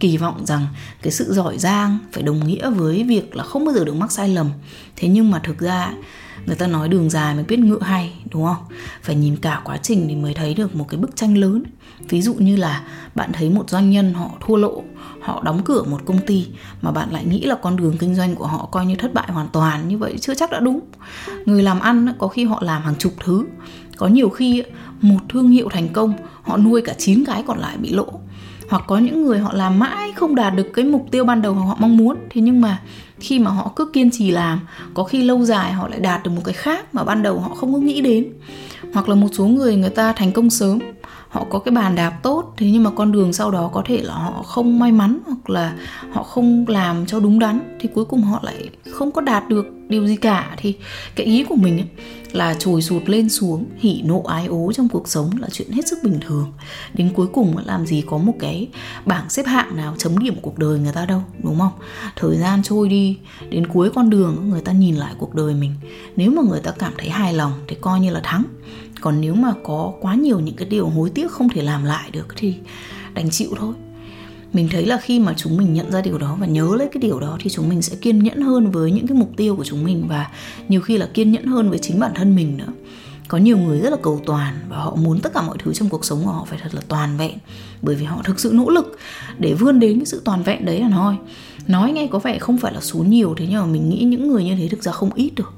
Kỳ 0.00 0.16
vọng 0.16 0.46
rằng 0.46 0.66
cái 1.02 1.12
sự 1.12 1.32
giỏi 1.32 1.58
giang 1.58 1.98
phải 2.12 2.22
đồng 2.22 2.46
nghĩa 2.46 2.70
với 2.70 3.04
việc 3.04 3.36
là 3.36 3.44
không 3.44 3.64
bao 3.64 3.74
giờ 3.74 3.84
được 3.84 3.94
mắc 3.94 4.12
sai 4.12 4.28
lầm. 4.28 4.50
Thế 4.96 5.08
nhưng 5.08 5.30
mà 5.30 5.38
thực 5.44 5.58
ra 5.58 5.94
người 6.46 6.56
ta 6.56 6.66
nói 6.66 6.88
đường 6.88 7.10
dài 7.10 7.34
mới 7.34 7.44
biết 7.44 7.58
ngựa 7.58 7.80
hay, 7.80 8.12
đúng 8.30 8.44
không? 8.44 8.64
Phải 9.02 9.14
nhìn 9.14 9.36
cả 9.36 9.60
quá 9.64 9.76
trình 9.76 10.06
thì 10.08 10.16
mới 10.16 10.34
thấy 10.34 10.54
được 10.54 10.76
một 10.76 10.84
cái 10.88 11.00
bức 11.00 11.16
tranh 11.16 11.36
lớn. 11.36 11.62
Ví 12.08 12.22
dụ 12.22 12.34
như 12.34 12.56
là 12.56 12.82
bạn 13.14 13.30
thấy 13.32 13.50
một 13.50 13.70
doanh 13.70 13.90
nhân 13.90 14.14
họ 14.14 14.30
thua 14.40 14.56
lỗ, 14.56 14.82
họ 15.20 15.42
đóng 15.44 15.62
cửa 15.64 15.82
một 15.82 16.00
công 16.04 16.18
ty 16.26 16.46
mà 16.82 16.90
bạn 16.90 17.12
lại 17.12 17.24
nghĩ 17.24 17.40
là 17.40 17.54
con 17.62 17.76
đường 17.76 17.96
kinh 17.98 18.14
doanh 18.14 18.34
của 18.34 18.46
họ 18.46 18.68
coi 18.72 18.86
như 18.86 18.94
thất 18.94 19.14
bại 19.14 19.32
hoàn 19.32 19.48
toàn, 19.52 19.88
như 19.88 19.98
vậy 19.98 20.18
chưa 20.20 20.34
chắc 20.34 20.50
đã 20.50 20.60
đúng. 20.60 20.80
Người 21.44 21.62
làm 21.62 21.80
ăn 21.80 22.14
có 22.18 22.28
khi 22.28 22.44
họ 22.44 22.62
làm 22.62 22.82
hàng 22.82 22.96
chục 22.98 23.12
thứ. 23.24 23.46
Có 23.96 24.06
nhiều 24.06 24.28
khi 24.28 24.62
một 25.00 25.18
thương 25.28 25.50
hiệu 25.50 25.68
thành 25.72 25.88
công, 25.88 26.14
họ 26.42 26.56
nuôi 26.56 26.82
cả 26.82 26.94
chín 26.98 27.24
cái 27.24 27.42
còn 27.46 27.58
lại 27.58 27.76
bị 27.76 27.92
lỗ 27.92 28.20
hoặc 28.72 28.84
có 28.86 28.98
những 28.98 29.24
người 29.24 29.38
họ 29.38 29.52
làm 29.52 29.78
mãi 29.78 30.12
không 30.12 30.34
đạt 30.34 30.54
được 30.54 30.70
cái 30.74 30.84
mục 30.84 31.06
tiêu 31.10 31.24
ban 31.24 31.42
đầu 31.42 31.54
mà 31.54 31.62
họ 31.62 31.76
mong 31.78 31.96
muốn. 31.96 32.16
Thế 32.30 32.40
nhưng 32.40 32.60
mà 32.60 32.80
khi 33.20 33.38
mà 33.38 33.50
họ 33.50 33.72
cứ 33.76 33.90
kiên 33.92 34.10
trì 34.10 34.30
làm, 34.30 34.60
có 34.94 35.04
khi 35.04 35.22
lâu 35.22 35.44
dài 35.44 35.72
họ 35.72 35.88
lại 35.88 36.00
đạt 36.00 36.24
được 36.24 36.30
một 36.30 36.42
cái 36.44 36.52
khác 36.52 36.94
mà 36.94 37.04
ban 37.04 37.22
đầu 37.22 37.40
họ 37.40 37.54
không 37.54 37.72
có 37.72 37.78
nghĩ 37.78 38.00
đến. 38.00 38.26
Hoặc 38.94 39.08
là 39.08 39.14
một 39.14 39.28
số 39.32 39.46
người 39.46 39.76
người 39.76 39.90
ta 39.90 40.12
thành 40.12 40.32
công 40.32 40.50
sớm 40.50 40.78
họ 41.28 41.46
có 41.50 41.58
cái 41.58 41.72
bàn 41.72 41.94
đạp 41.94 42.18
tốt 42.22 42.54
thế 42.56 42.70
nhưng 42.70 42.82
mà 42.82 42.90
con 42.90 43.12
đường 43.12 43.32
sau 43.32 43.50
đó 43.50 43.70
có 43.72 43.82
thể 43.86 44.02
là 44.02 44.14
họ 44.14 44.42
không 44.42 44.78
may 44.78 44.92
mắn 44.92 45.18
hoặc 45.26 45.50
là 45.50 45.76
họ 46.12 46.22
không 46.22 46.64
làm 46.68 47.06
cho 47.06 47.20
đúng 47.20 47.38
đắn 47.38 47.76
thì 47.80 47.88
cuối 47.94 48.04
cùng 48.04 48.22
họ 48.22 48.40
lại 48.42 48.70
không 48.90 49.12
có 49.12 49.20
đạt 49.20 49.48
được 49.48 49.66
điều 49.92 50.06
gì 50.06 50.16
cả. 50.16 50.54
Thì 50.56 50.74
cái 51.14 51.26
ý 51.26 51.44
của 51.44 51.56
mình 51.56 51.78
ấy, 51.78 51.86
là 52.32 52.54
trồi 52.54 52.82
sụt 52.82 53.02
lên 53.06 53.28
xuống 53.28 53.64
hỉ 53.78 54.02
nộ 54.04 54.22
ái 54.22 54.46
ố 54.46 54.72
trong 54.72 54.88
cuộc 54.88 55.08
sống 55.08 55.30
là 55.38 55.48
chuyện 55.52 55.70
hết 55.72 55.88
sức 55.88 55.98
bình 56.02 56.20
thường. 56.26 56.52
Đến 56.94 57.12
cuối 57.14 57.26
cùng 57.32 57.56
làm 57.64 57.86
gì 57.86 58.02
có 58.06 58.18
một 58.18 58.32
cái 58.38 58.68
bảng 59.06 59.30
xếp 59.30 59.46
hạng 59.46 59.76
nào 59.76 59.94
chấm 59.98 60.18
điểm 60.18 60.34
cuộc 60.42 60.58
đời 60.58 60.78
người 60.78 60.92
ta 60.92 61.06
đâu 61.06 61.22
đúng 61.42 61.58
không? 61.58 61.72
Thời 62.16 62.36
gian 62.36 62.62
trôi 62.62 62.88
đi 62.88 63.18
đến 63.50 63.66
cuối 63.66 63.90
con 63.94 64.10
đường 64.10 64.50
người 64.50 64.60
ta 64.60 64.72
nhìn 64.72 64.96
lại 64.96 65.14
cuộc 65.18 65.34
đời 65.34 65.54
mình. 65.54 65.74
Nếu 66.16 66.30
mà 66.30 66.42
người 66.42 66.60
ta 66.60 66.70
cảm 66.70 66.92
thấy 66.98 67.10
hài 67.10 67.34
lòng 67.34 67.52
thì 67.68 67.76
coi 67.80 68.00
như 68.00 68.10
là 68.10 68.20
thắng. 68.24 68.44
Còn 69.00 69.20
nếu 69.20 69.34
mà 69.34 69.52
có 69.64 69.92
quá 70.00 70.14
nhiều 70.14 70.40
những 70.40 70.56
cái 70.56 70.68
điều 70.68 70.88
hối 71.02 71.10
tiếc 71.10 71.30
không 71.30 71.48
thể 71.48 71.62
làm 71.62 71.84
lại 71.84 72.10
được 72.10 72.26
thì 72.36 72.54
đành 73.14 73.30
chịu 73.30 73.50
thôi. 73.58 73.74
Mình 74.52 74.68
thấy 74.72 74.86
là 74.86 74.96
khi 74.96 75.20
mà 75.20 75.34
chúng 75.36 75.56
mình 75.56 75.74
nhận 75.74 75.90
ra 75.92 76.00
điều 76.00 76.18
đó 76.18 76.36
và 76.40 76.46
nhớ 76.46 76.74
lấy 76.78 76.88
cái 76.92 77.00
điều 77.00 77.20
đó 77.20 77.36
thì 77.40 77.50
chúng 77.50 77.68
mình 77.68 77.82
sẽ 77.82 77.96
kiên 77.96 78.22
nhẫn 78.22 78.40
hơn 78.40 78.70
với 78.70 78.92
những 78.92 79.06
cái 79.06 79.16
mục 79.16 79.30
tiêu 79.36 79.56
của 79.56 79.64
chúng 79.64 79.84
mình 79.84 80.04
và 80.08 80.30
nhiều 80.68 80.80
khi 80.80 80.98
là 80.98 81.08
kiên 81.14 81.32
nhẫn 81.32 81.44
hơn 81.44 81.70
với 81.70 81.78
chính 81.78 82.00
bản 82.00 82.12
thân 82.14 82.36
mình 82.36 82.56
nữa. 82.56 82.72
Có 83.28 83.38
nhiều 83.38 83.58
người 83.58 83.80
rất 83.80 83.90
là 83.90 83.96
cầu 84.02 84.20
toàn 84.26 84.54
và 84.68 84.76
họ 84.76 84.94
muốn 84.94 85.20
tất 85.20 85.34
cả 85.34 85.42
mọi 85.42 85.56
thứ 85.58 85.74
trong 85.74 85.88
cuộc 85.88 86.04
sống 86.04 86.24
của 86.24 86.30
họ 86.30 86.44
phải 86.44 86.58
thật 86.62 86.74
là 86.74 86.80
toàn 86.88 87.16
vẹn, 87.16 87.38
bởi 87.82 87.94
vì 87.94 88.04
họ 88.04 88.22
thực 88.24 88.40
sự 88.40 88.50
nỗ 88.54 88.70
lực 88.70 88.98
để 89.38 89.54
vươn 89.54 89.80
đến 89.80 89.98
cái 89.98 90.06
sự 90.06 90.22
toàn 90.24 90.42
vẹn 90.42 90.64
đấy 90.64 90.80
là 90.80 90.90
thôi 90.92 91.16
nói 91.66 91.92
nghe 91.92 92.06
có 92.06 92.18
vẻ 92.18 92.38
không 92.38 92.58
phải 92.58 92.74
là 92.74 92.80
số 92.80 92.98
nhiều 92.98 93.34
thế 93.36 93.46
nhưng 93.50 93.60
mà 93.60 93.66
mình 93.66 93.88
nghĩ 93.88 94.02
những 94.04 94.28
người 94.28 94.44
như 94.44 94.56
thế 94.56 94.68
thực 94.68 94.82
ra 94.82 94.92
không 94.92 95.10
ít 95.14 95.30
được 95.36 95.52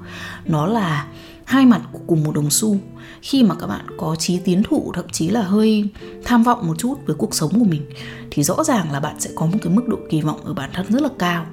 nó 0.45 0.67
là 0.67 1.07
hai 1.55 1.67
mặt 1.67 1.81
của 1.93 1.99
cùng 2.07 2.25
một 2.25 2.35
đồng 2.35 2.51
xu. 2.51 2.77
Khi 3.23 3.43
mà 3.43 3.55
các 3.55 3.67
bạn 3.67 3.87
có 3.99 4.17
trí 4.17 4.39
tiến 4.39 4.63
thủ 4.63 4.93
thậm 4.95 5.05
chí 5.13 5.29
là 5.29 5.43
hơi 5.43 5.89
tham 6.25 6.43
vọng 6.43 6.67
một 6.67 6.79
chút 6.79 6.95
với 7.07 7.17
cuộc 7.17 7.35
sống 7.35 7.53
của 7.59 7.65
mình 7.65 7.83
thì 8.31 8.43
rõ 8.43 8.65
ràng 8.65 8.93
là 8.93 9.01
bạn 9.01 9.21
sẽ 9.21 9.31
có 9.35 9.47
một 9.47 9.59
cái 9.63 9.73
mức 9.73 9.89
độ 9.89 9.99
kỳ 10.11 10.21
vọng 10.21 10.41
ở 10.45 10.55
bản 10.55 10.71
thân 10.73 10.87
rất 10.89 11.03
là 11.03 11.09
cao. 11.19 11.47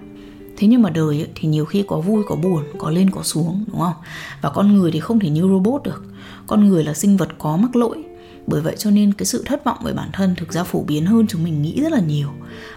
Thế 0.58 0.68
nhưng 0.68 0.82
mà 0.82 0.90
đời 0.90 1.22
ấy, 1.22 1.28
thì 1.36 1.48
nhiều 1.48 1.66
khi 1.66 1.84
có 1.88 2.00
vui 2.00 2.24
có 2.28 2.36
buồn 2.36 2.64
có 2.78 2.90
lên 2.90 3.10
có 3.10 3.24
xuống 3.24 3.66
đúng 3.68 3.80
không? 3.80 3.94
Và 4.42 4.50
con 4.50 4.74
người 4.74 4.92
thì 4.92 5.00
không 5.00 5.20
thể 5.20 5.30
như 5.30 5.42
robot 5.42 5.84
được. 5.84 6.04
Con 6.48 6.70
người 6.70 6.84
là 6.84 6.94
sinh 6.94 7.18
vật 7.18 7.30
có 7.40 7.58
mắc 7.58 7.76
lỗi. 7.76 8.04
Bởi 8.48 8.62
vậy 8.62 8.76
cho 8.78 8.92
nên 8.92 9.14
cái 9.14 9.26
sự 9.26 9.44
thất 9.46 9.66
vọng 9.66 9.78
về 9.84 9.94
bản 9.94 10.10
thân 10.14 10.36
thực 10.36 10.54
ra 10.54 10.64
phổ 10.64 10.84
biến 10.84 11.06
hơn 11.06 11.28
chúng 11.28 11.44
mình 11.44 11.62
nghĩ 11.62 11.82
rất 11.82 11.92
là 11.92 12.00
nhiều. 12.00 12.30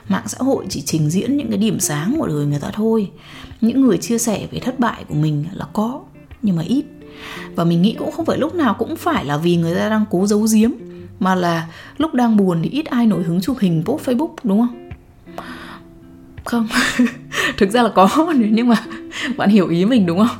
Mạng 0.09 0.29
xã 0.29 0.39
hội 0.41 0.67
chỉ 0.69 0.83
trình 0.83 1.11
diễn 1.11 1.37
những 1.37 1.49
cái 1.49 1.59
điểm 1.59 1.81
sáng 1.81 2.17
của 2.19 2.27
đời 2.27 2.47
người 2.47 2.61
ta 2.61 2.71
thôi. 2.75 3.11
Những 3.61 3.81
người 3.81 3.99
chia 3.99 4.19
sẻ 4.19 4.47
về 4.51 4.59
thất 4.59 4.81
bại 4.81 5.05
của 5.09 5.15
mình 5.15 5.45
là 5.53 5.67
có 5.73 6.01
nhưng 6.43 6.57
mà 6.57 6.63
ít 6.63 6.85
và 7.55 7.65
mình 7.65 7.83
nghĩ 7.83 7.95
cũng 7.99 8.13
không 8.13 8.27
phải 8.27 8.39
lúc 8.39 8.55
nào 8.55 8.75
cũng 8.79 8.97
phải 8.97 9.25
là 9.25 9.37
vì 9.37 9.57
người 9.57 9.75
ta 9.75 9.89
đang 9.89 10.05
cố 10.11 10.27
giấu 10.27 10.47
giếm, 10.55 10.71
mà 11.21 11.35
là 11.35 11.67
lúc 11.99 12.15
đang 12.15 12.37
buồn 12.37 12.61
thì 12.63 12.71
ít 12.71 12.87
ai 12.87 13.07
nổi 13.07 13.23
hứng 13.23 13.41
chụp 13.41 13.57
hình 13.61 13.83
post 13.85 14.09
facebook, 14.09 14.35
đúng 14.45 14.59
không? 14.59 14.91
Không, 16.45 16.69
thực 17.57 17.71
ra 17.71 17.83
là 17.83 17.89
có, 17.89 18.09
nhưng 18.51 18.69
mà 18.69 18.77
bạn 19.37 19.49
hiểu 19.49 19.69
ý 19.69 19.85
mình, 19.85 20.07
đúng 20.07 20.19
không? 20.19 20.37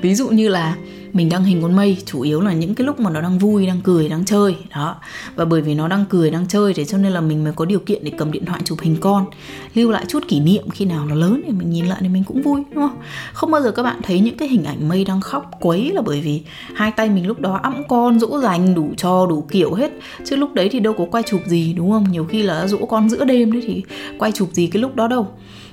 Ví 0.00 0.14
dụ 0.14 0.28
như 0.28 0.48
là 0.48 0.76
mình 1.12 1.28
đăng 1.28 1.44
hình 1.44 1.62
con 1.62 1.76
mây, 1.76 1.96
chủ 2.06 2.20
yếu 2.20 2.40
là 2.40 2.52
những 2.52 2.74
cái 2.74 2.86
lúc 2.86 3.00
mà 3.00 3.10
nó 3.10 3.20
đang 3.20 3.38
vui, 3.38 3.66
đang 3.66 3.80
cười, 3.80 4.08
đang 4.08 4.24
chơi, 4.24 4.56
đó. 4.70 4.96
Và 5.34 5.44
bởi 5.44 5.60
vì 5.60 5.74
nó 5.74 5.88
đang 5.88 6.04
cười, 6.08 6.30
đang 6.30 6.48
chơi, 6.48 6.74
thế 6.74 6.84
cho 6.84 6.98
nên 6.98 7.12
là 7.12 7.20
mình 7.20 7.44
mới 7.44 7.52
có 7.52 7.64
điều 7.64 7.78
kiện 7.78 8.04
để 8.04 8.12
cầm 8.18 8.32
điện 8.32 8.44
thoại 8.44 8.60
chụp 8.64 8.78
hình 8.82 8.96
con. 9.00 9.26
Lưu 9.74 9.90
lại 9.90 10.04
chút 10.08 10.28
kỷ 10.28 10.40
niệm 10.40 10.70
khi 10.70 10.84
nào 10.84 11.06
nó 11.06 11.14
lớn 11.14 11.42
thì 11.46 11.52
mình 11.52 11.70
nhìn 11.70 11.86
lại 11.86 11.98
thì 12.00 12.08
mình 12.08 12.24
cũng 12.24 12.42
vui, 12.42 12.62
đúng 12.70 12.88
không? 12.88 12.98
Không 13.32 13.50
bao 13.50 13.62
giờ 13.62 13.70
các 13.70 13.82
bạn 13.82 14.00
thấy 14.02 14.20
những 14.20 14.36
cái 14.36 14.48
hình 14.48 14.64
ảnh 14.64 14.88
mây 14.88 15.04
đang 15.04 15.20
khóc 15.20 15.50
quấy 15.60 15.90
là 15.94 16.02
bởi 16.02 16.20
vì 16.20 16.42
hai 16.74 16.90
tay 16.90 17.08
mình 17.08 17.26
lúc 17.26 17.40
đó 17.40 17.60
ẵm 17.62 17.82
con 17.88 18.20
dỗ 18.20 18.40
dành 18.40 18.74
đủ 18.74 18.90
cho 18.96 19.26
đủ 19.26 19.46
kiểu 19.50 19.74
hết. 19.74 19.90
Chứ 20.24 20.36
lúc 20.36 20.54
đấy 20.54 20.68
thì 20.72 20.80
đâu 20.80 20.92
có 20.98 21.06
quay 21.10 21.22
chụp 21.26 21.40
gì, 21.46 21.72
đúng 21.72 21.90
không? 21.90 22.04
Nhiều 22.10 22.24
khi 22.24 22.42
là 22.42 22.66
dỗ 22.66 22.78
con 22.86 23.08
giữa 23.08 23.24
đêm 23.24 23.52
đấy 23.52 23.62
thì 23.66 23.82
quay 24.18 24.32
chụp 24.32 24.48
gì 24.52 24.66
cái 24.66 24.82
lúc 24.82 24.96
đó 24.96 25.08
đâu 25.08 25.28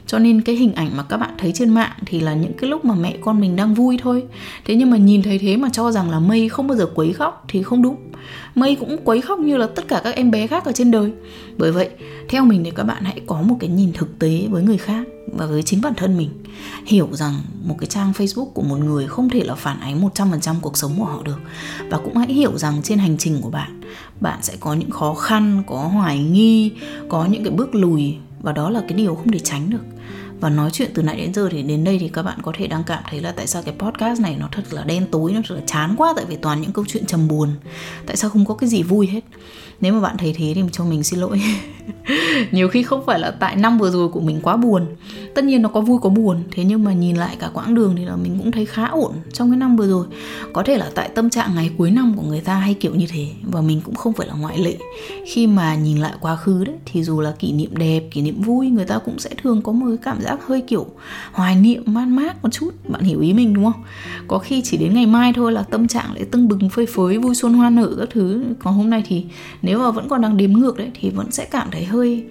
cho 0.08 0.20
nên 0.20 0.42
cái 0.42 0.56
hình 0.56 0.74
ảnh 0.74 0.98
mà 0.98 1.04
các 1.04 1.18
bạn 1.18 1.32
thấy 1.38 1.52
trên 1.52 1.70
mạng 1.70 1.92
thì 2.06 2.20
là 2.20 2.34
những 2.34 2.54
cái 2.54 2.70
lúc 2.70 2.86
mà 2.86 2.96
mẹ 2.96 3.18
con 3.22 3.40
mình 3.40 3.56
đang 3.56 3.74
vui 3.74 3.98
thôi. 4.02 4.24
Thế 4.66 4.76
nhưng 4.76 4.90
mà 4.90 4.98
nhìn 4.98 5.24
thấy 5.24 5.40
thế 5.40 5.58
mà 5.58 5.70
cho 5.74 5.92
rằng 5.92 6.10
là 6.10 6.20
mây 6.20 6.50
không 6.50 6.68
bao 6.68 6.78
giờ 6.78 6.86
quấy 6.96 7.14
khóc 7.14 7.46
thì 7.48 7.64
không 7.64 7.82
đúng. 7.82 7.96
Mây 8.56 8.76
cũng 8.76 8.98
quấy 9.04 9.22
khóc 9.22 9.40
như 9.40 9.58
là 9.58 9.68
tất 9.76 9.88
cả 9.88 10.02
các 10.04 10.16
em 10.16 10.32
bé 10.32 10.48
khác 10.48 10.66
ở 10.66 10.72
trên 10.72 10.92
đời. 10.92 11.12
Bởi 11.58 11.72
vậy 11.72 11.90
theo 12.30 12.46
mình 12.46 12.64
thì 12.64 12.72
các 12.72 12.84
bạn 12.84 13.04
hãy 13.04 13.22
có 13.28 13.42
một 13.42 13.56
cái 13.60 13.70
nhìn 13.70 13.94
thực 13.94 14.20
tế 14.20 14.48
với 14.50 14.64
người 14.64 14.78
khác 14.78 15.08
và 15.34 15.46
với 15.46 15.64
chính 15.64 15.82
bản 15.82 15.94
thân 15.94 16.18
mình. 16.18 16.30
Hiểu 16.86 17.10
rằng 17.12 17.34
một 17.64 17.76
cái 17.80 17.88
trang 17.88 18.12
Facebook 18.12 18.46
của 18.46 18.62
một 18.62 18.78
người 18.78 19.08
không 19.08 19.30
thể 19.30 19.44
là 19.44 19.56
phản 19.56 19.80
ánh 19.80 20.10
100% 20.16 20.56
cuộc 20.62 20.78
sống 20.78 20.92
của 20.98 21.06
họ 21.06 21.24
được. 21.24 21.40
Và 21.90 21.98
cũng 21.98 22.18
hãy 22.18 22.34
hiểu 22.34 22.58
rằng 22.58 22.82
trên 22.84 22.98
hành 22.98 23.18
trình 23.18 23.42
của 23.42 23.50
bạn 23.50 23.82
bạn 24.20 24.40
sẽ 24.42 24.54
có 24.60 24.74
những 24.74 24.92
khó 24.92 25.14
khăn, 25.14 25.64
có 25.68 25.76
hoài 25.76 26.20
nghi, 26.20 26.72
có 27.10 27.26
những 27.26 27.44
cái 27.44 27.54
bước 27.54 27.76
lùi 27.76 28.16
và 28.42 28.52
đó 28.52 28.70
là 28.70 28.82
cái 28.88 28.98
điều 28.98 29.16
không 29.16 29.32
thể 29.32 29.40
tránh 29.40 29.70
được 29.70 29.84
và 30.40 30.50
nói 30.50 30.70
chuyện 30.74 30.92
từ 30.94 31.04
nãy 31.04 31.18
đến 31.18 31.34
giờ 31.34 31.50
thì 31.52 31.64
đến 31.64 31.84
đây 31.84 32.00
thì 32.00 32.10
các 32.10 32.24
bạn 32.24 32.40
có 32.42 32.52
thể 32.58 32.68
đang 32.68 32.84
cảm 32.84 33.04
thấy 33.10 33.22
là 33.22 33.32
tại 33.32 33.48
sao 33.48 33.62
cái 33.62 33.76
podcast 33.78 34.22
này 34.22 34.38
nó 34.40 34.50
thật 34.52 34.64
là 34.72 34.84
đen 34.84 35.06
tối, 35.12 35.32
nó 35.34 35.42
thật 35.48 35.56
là 35.56 35.62
chán 35.66 35.96
quá, 35.98 36.14
tại 36.16 36.26
vì 36.26 36.36
toàn 36.36 36.62
những 36.62 36.72
câu 36.72 36.86
chuyện 36.88 37.06
trầm 37.06 37.28
buồn. 37.28 37.50
Tại 38.06 38.16
sao 38.16 38.30
không 38.30 38.46
có 38.46 38.54
cái 38.54 38.70
gì 38.70 38.84
vui 38.84 39.08
hết? 39.08 39.22
Nếu 39.82 39.94
mà 39.94 40.00
bạn 40.00 40.18
thấy 40.18 40.34
thế 40.38 40.52
thì 40.56 40.62
cho 40.72 40.86
mình 40.86 41.04
xin 41.04 41.20
lỗi. 41.20 41.42
Nhiều 42.52 42.70
khi 42.70 42.84
không 42.84 43.06
phải 43.06 43.20
là 43.20 43.32
tại 43.32 43.56
năm 43.56 43.78
vừa 43.78 43.92
rồi 43.92 44.10
của 44.10 44.20
mình 44.20 44.40
quá 44.44 44.58
buồn. 44.58 44.86
Tất 45.36 45.44
nhiên 45.44 45.62
nó 45.62 45.70
có 45.70 45.82
vui 45.82 46.00
có 46.02 46.10
buồn, 46.10 46.44
thế 46.52 46.64
nhưng 46.64 46.84
mà 46.84 46.94
nhìn 46.94 47.16
lại 47.16 47.36
cả 47.40 47.50
quãng 47.54 47.76
đường 47.76 47.96
thì 47.98 48.06
là 48.06 48.16
mình 48.16 48.38
cũng 48.38 48.52
thấy 48.52 48.66
khá 48.66 48.86
ổn 48.86 49.14
trong 49.34 49.52
cái 49.52 49.58
năm 49.58 49.76
vừa 49.76 49.88
rồi. 49.88 50.06
Có 50.54 50.64
thể 50.64 50.78
là 50.78 50.92
tại 50.96 51.10
tâm 51.16 51.30
trạng 51.30 51.56
ngày 51.56 51.72
cuối 51.78 51.92
năm 51.92 52.14
của 52.18 52.24
người 52.24 52.42
ta 52.42 52.56
hay 52.56 52.74
kiểu 52.74 52.96
như 52.96 53.06
thế, 53.10 53.28
và 53.44 53.62
mình 53.62 53.82
cũng 53.86 53.96
không 53.96 54.14
phải 54.14 54.28
là 54.28 54.34
ngoại 54.34 54.58
lệ. 54.58 54.78
Khi 55.26 55.48
mà 55.48 55.76
nhìn 55.76 55.98
lại 55.98 56.14
quá 56.20 56.36
khứ 56.36 56.64
đấy, 56.64 56.76
thì 56.86 57.04
dù 57.04 57.22
là 57.22 57.32
kỷ 57.40 57.52
niệm 57.52 57.78
đẹp, 57.78 58.04
kỷ 58.12 58.22
niệm 58.22 58.42
vui, 58.42 58.70
người 58.70 58.86
ta 58.86 58.98
cũng 58.98 59.20
sẽ 59.20 59.30
thường 59.44 59.62
có 59.62 59.72
một 59.72 59.86
cái 59.90 59.98
cảm 60.02 60.22
giác 60.26 60.40
hơi 60.48 60.62
kiểu 60.62 60.86
hoài 61.32 61.56
niệm 61.56 61.84
man 61.86 62.16
mác 62.16 62.44
một 62.44 62.50
chút. 62.50 62.72
Bạn 62.90 63.04
hiểu 63.04 63.22
ý 63.22 63.34
mình, 63.34 63.54
đúng 63.54 63.64
không? 63.64 63.84
Có 64.28 64.40
khi 64.40 64.62
chỉ 64.62 64.78
đến 64.78 64.94
ngày 64.94 65.06
mai 65.06 65.34
thôi 65.34 65.52
là 65.52 65.64
tâm 65.64 65.88
trạng 65.88 66.14
lại 66.14 66.26
tưng 66.32 66.48
bừng, 66.48 66.70
phơi 66.70 66.86
phới, 66.86 67.18
vui 67.18 67.36
xuân, 67.36 67.54
hoa 67.54 67.70
nở 67.70 67.96
các 68.00 68.10
thứ. 68.12 68.44
Còn 68.60 68.74
hôm 68.74 68.90
nay 68.90 69.04
thì 69.08 69.26
nếu 69.62 69.80
mà 69.80 69.92
vẫn 69.92 70.10
còn 70.10 70.22
đang 70.22 70.38
đếm 70.38 70.52
ngược 70.52 70.78
đấy, 70.78 70.92
thì 71.00 71.10
vẫn 71.10 71.32
sẽ 71.32 71.46
cảm 71.46 71.68
thấy 71.72 71.86
hơi 71.86 72.24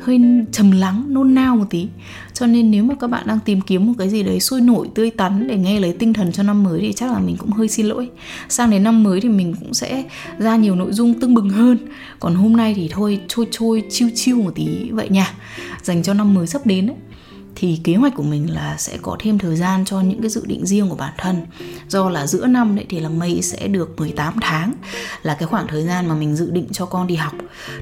hơi 0.00 0.20
trầm 0.52 0.70
lắng, 0.70 1.04
nôn 1.08 1.34
nao 1.34 1.56
một 1.56 1.64
tí. 1.70 1.88
Cho 2.34 2.46
nên 2.46 2.70
nếu 2.70 2.84
mà 2.84 2.94
các 3.00 3.06
bạn 3.06 3.26
đang 3.26 3.38
tìm 3.44 3.60
kiếm 3.60 3.86
một 3.86 3.92
cái 3.98 4.08
gì 4.08 4.22
đấy 4.22 4.40
sôi 4.40 4.60
nổi, 4.60 4.88
tươi 4.94 5.10
tắn 5.10 5.48
để 5.48 5.56
nghe 5.56 5.80
lấy 5.80 5.92
tinh 5.92 6.12
thần 6.12 6.32
cho 6.32 6.42
năm 6.42 6.62
mới 6.62 6.80
thì 6.80 6.92
chắc 6.92 7.12
là 7.12 7.18
mình 7.18 7.36
cũng 7.36 7.50
hơi 7.50 7.68
xin 7.68 7.86
lỗi. 7.86 8.08
Sang 8.48 8.70
đến 8.70 8.82
năm 8.82 9.02
mới 9.02 9.20
thì 9.20 9.28
mình 9.28 9.54
cũng 9.60 9.74
sẽ 9.74 10.04
ra 10.38 10.56
nhiều 10.56 10.74
nội 10.74 10.92
dung 10.92 11.20
tưng 11.20 11.34
bừng 11.34 11.50
hơn. 11.50 11.78
Còn 12.20 12.34
hôm 12.34 12.56
nay 12.56 12.74
thì 12.74 12.88
thôi, 12.92 13.20
trôi 13.28 13.46
trôi, 13.50 13.82
chiêu 13.90 14.08
chiêu 14.14 14.36
một 14.36 14.52
tí. 14.54 14.90
Vậy 14.90 15.08
nha. 15.08 15.32
Dành 15.82 16.02
cho 16.02 16.14
năm 16.14 16.34
mới 16.34 16.46
sắp 16.46 16.66
đến 16.66 16.86
đấy 16.86 16.96
thì 17.56 17.80
kế 17.84 17.94
hoạch 17.94 18.14
của 18.14 18.22
mình 18.22 18.54
là 18.54 18.76
sẽ 18.78 18.98
có 19.02 19.16
thêm 19.18 19.38
thời 19.38 19.56
gian 19.56 19.84
cho 19.84 20.00
những 20.00 20.20
cái 20.20 20.30
dự 20.30 20.46
định 20.46 20.66
riêng 20.66 20.88
của 20.88 20.96
bản 20.96 21.12
thân. 21.18 21.36
Do 21.88 22.10
là 22.10 22.26
giữa 22.26 22.46
năm 22.46 22.76
đấy 22.76 22.86
thì 22.88 23.00
là 23.00 23.08
mây 23.08 23.42
sẽ 23.42 23.68
được 23.68 23.94
18 23.98 24.34
tháng, 24.40 24.72
là 25.22 25.34
cái 25.34 25.48
khoảng 25.48 25.66
thời 25.66 25.82
gian 25.82 26.08
mà 26.08 26.14
mình 26.14 26.36
dự 26.36 26.50
định 26.50 26.66
cho 26.72 26.86
con 26.86 27.06
đi 27.06 27.14
học. 27.14 27.32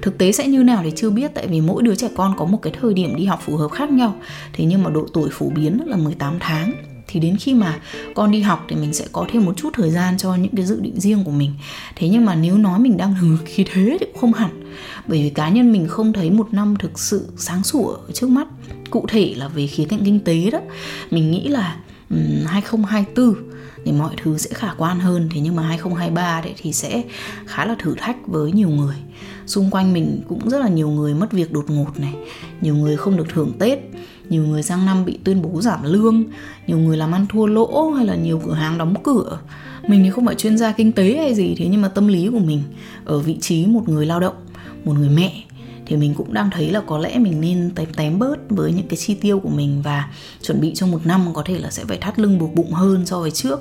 Thực 0.03 0.19
tế 0.19 0.33
sẽ 0.33 0.49
như 0.49 0.63
nào 0.63 0.81
thì 0.85 0.93
chưa 0.97 1.11
biết, 1.11 1.31
tại 1.35 1.47
vì 1.47 1.61
mỗi 1.61 1.83
đứa 1.83 1.95
trẻ 1.95 2.09
con 2.17 2.35
có 2.39 2.45
một 2.45 2.59
cái 2.63 2.73
thời 2.81 2.95
điểm 2.95 3.17
đi 3.17 3.25
học 3.25 3.41
phù 3.45 3.57
hợp 3.57 3.69
khác 3.69 3.91
nhau. 3.91 4.15
Thế 4.53 4.65
nhưng 4.65 4.83
mà 4.83 4.91
độ 4.91 5.07
tuổi 5.13 5.29
phổ 5.33 5.49
biến 5.49 5.81
là 5.87 5.97
18 5.97 6.37
tháng. 6.41 6.73
Thì 7.11 7.21
đến 7.21 7.37
khi 7.37 7.55
mà 7.55 7.79
con 8.15 8.31
đi 8.31 8.41
học 8.41 8.65
thì 8.69 8.77
mình 8.77 8.95
sẽ 8.95 9.07
có 9.13 9.27
thêm 9.33 9.45
một 9.45 9.57
chút 9.57 9.71
thời 9.73 9.91
gian 9.91 10.19
cho 10.19 10.35
những 10.35 10.57
cái 10.57 10.67
dự 10.67 10.81
định 10.81 11.01
riêng 11.01 11.25
của 11.25 11.31
mình. 11.31 11.53
Thế 11.97 12.09
nhưng 12.09 12.25
mà 12.25 12.35
nếu 12.35 12.59
nói 12.59 12.79
mình 12.79 12.97
đang 12.97 13.15
hứng 13.15 13.39
khí 13.45 13.65
thế 13.73 13.97
thì 14.01 14.07
cũng 14.07 14.21
không 14.21 14.33
hẳn. 14.33 14.75
Bởi 15.07 15.23
vì 15.23 15.31
cá 15.31 15.49
nhân 15.49 15.73
mình 15.73 15.89
không 15.89 16.13
thấy 16.13 16.31
một 16.31 16.55
năm 16.55 16.77
thực 16.79 16.99
sự 16.99 17.29
sáng 17.37 17.65
sủa 17.65 17.87
ở 17.87 18.13
trước 18.15 18.31
mắt 18.31 18.49
cụ 18.91 19.05
thể 19.09 19.35
là 19.37 19.49
về 19.49 19.67
khía 19.67 19.85
cạnh 19.85 20.01
kinh 20.05 20.21
tế 20.21 20.51
đó. 20.51 20.61
Mình 21.11 21.31
nghĩ 21.31 21.49
là 21.49 21.77
um, 22.11 22.45
2024 22.47 23.35
thì 23.85 23.93
mọi 23.93 24.15
thứ 24.23 24.39
sẽ 24.39 24.51
khả 24.55 24.69
quan 24.79 25.01
hơn. 25.01 25.29
Thế 25.35 25.41
nhưng 25.41 25.57
mà 25.57 25.63
2023 25.63 26.41
đấy 26.41 26.55
thì 26.57 26.73
sẽ 26.73 27.03
khá 27.47 27.65
là 27.65 27.77
thử 27.79 27.95
thách 27.99 28.27
với 28.27 28.53
nhiều 28.53 28.69
người. 28.69 28.97
Xung 29.47 29.71
quanh 29.71 29.93
mình 29.93 30.21
cũng 30.29 30.51
rất 30.51 30.59
là 30.59 30.69
nhiều 30.69 30.91
người 30.91 31.15
mất 31.15 31.33
việc 31.33 31.53
đột 31.53 31.71
ngột 31.71 32.01
này 32.01 32.15
nhiều 32.61 32.75
người 32.75 32.97
không 32.97 33.17
được 33.17 33.27
thưởng 33.29 33.53
tết 33.59 33.79
nhiều 34.29 34.47
người 34.47 34.63
sang 34.63 34.87
năm 34.87 35.05
bị 35.05 35.19
tuyên 35.25 35.43
bố 35.43 35.61
giảm 35.61 35.81
lương 35.83 36.25
nhiều 36.67 36.79
người 36.79 36.97
làm 36.97 37.15
ăn 37.15 37.27
thua 37.29 37.47
lỗ 37.47 37.91
hay 37.91 38.07
là 38.07 38.15
nhiều 38.15 38.43
cửa 38.47 38.55
hàng 38.55 38.79
đóng 38.79 38.95
cửa. 39.03 39.39
Mình 39.89 40.05
thì 40.05 40.11
không 40.11 40.27
phải 40.27 40.35
chuyên 40.35 40.59
gia 40.59 40.73
kinh 40.73 40.93
tế 40.93 41.17
hay 41.17 41.35
gì 41.35 41.55
thế 41.59 41.67
nhưng 41.71 41.83
mà 41.83 41.89
tâm 41.89 42.09
lý 42.09 42.29
của 42.33 42.39
mình 42.39 42.63
ở 43.05 43.19
vị 43.19 43.37
trí 43.41 43.67
một 43.67 43.89
người 43.89 44.07
lao 44.07 44.21
động 44.21 44.35
một 44.85 44.93
người 44.93 45.09
mẹ 45.09 45.45
thì 45.89 45.97
mình 45.97 46.15
cũng 46.15 46.33
đang 46.33 46.51
thấy 46.51 46.71
là 46.71 46.81
có 46.87 46.99
lẽ 46.99 47.19
mình 47.19 47.41
nên 47.41 47.71
tém 47.75 47.89
tém 47.97 48.19
bớt 48.19 48.37
với 48.49 48.73
những 48.73 48.89
cái 48.89 48.97
chi 48.97 49.15
tiêu 49.15 49.41
của 49.41 49.49
mình 49.49 49.83
và 49.83 50.09
chuẩn 50.43 50.61
bị 50.61 50.73
cho 50.75 50.87
một 50.87 51.07
năm 51.07 51.27
có 51.35 51.43
thể 51.47 51.59
là 51.59 51.71
sẽ 51.71 51.85
phải 51.85 51.97
thắt 51.97 52.19
lưng 52.19 52.39
buộc 52.39 52.55
bụng 52.55 52.73
hơn 52.73 53.07
so 53.07 53.21
với 53.21 53.31
trước. 53.31 53.61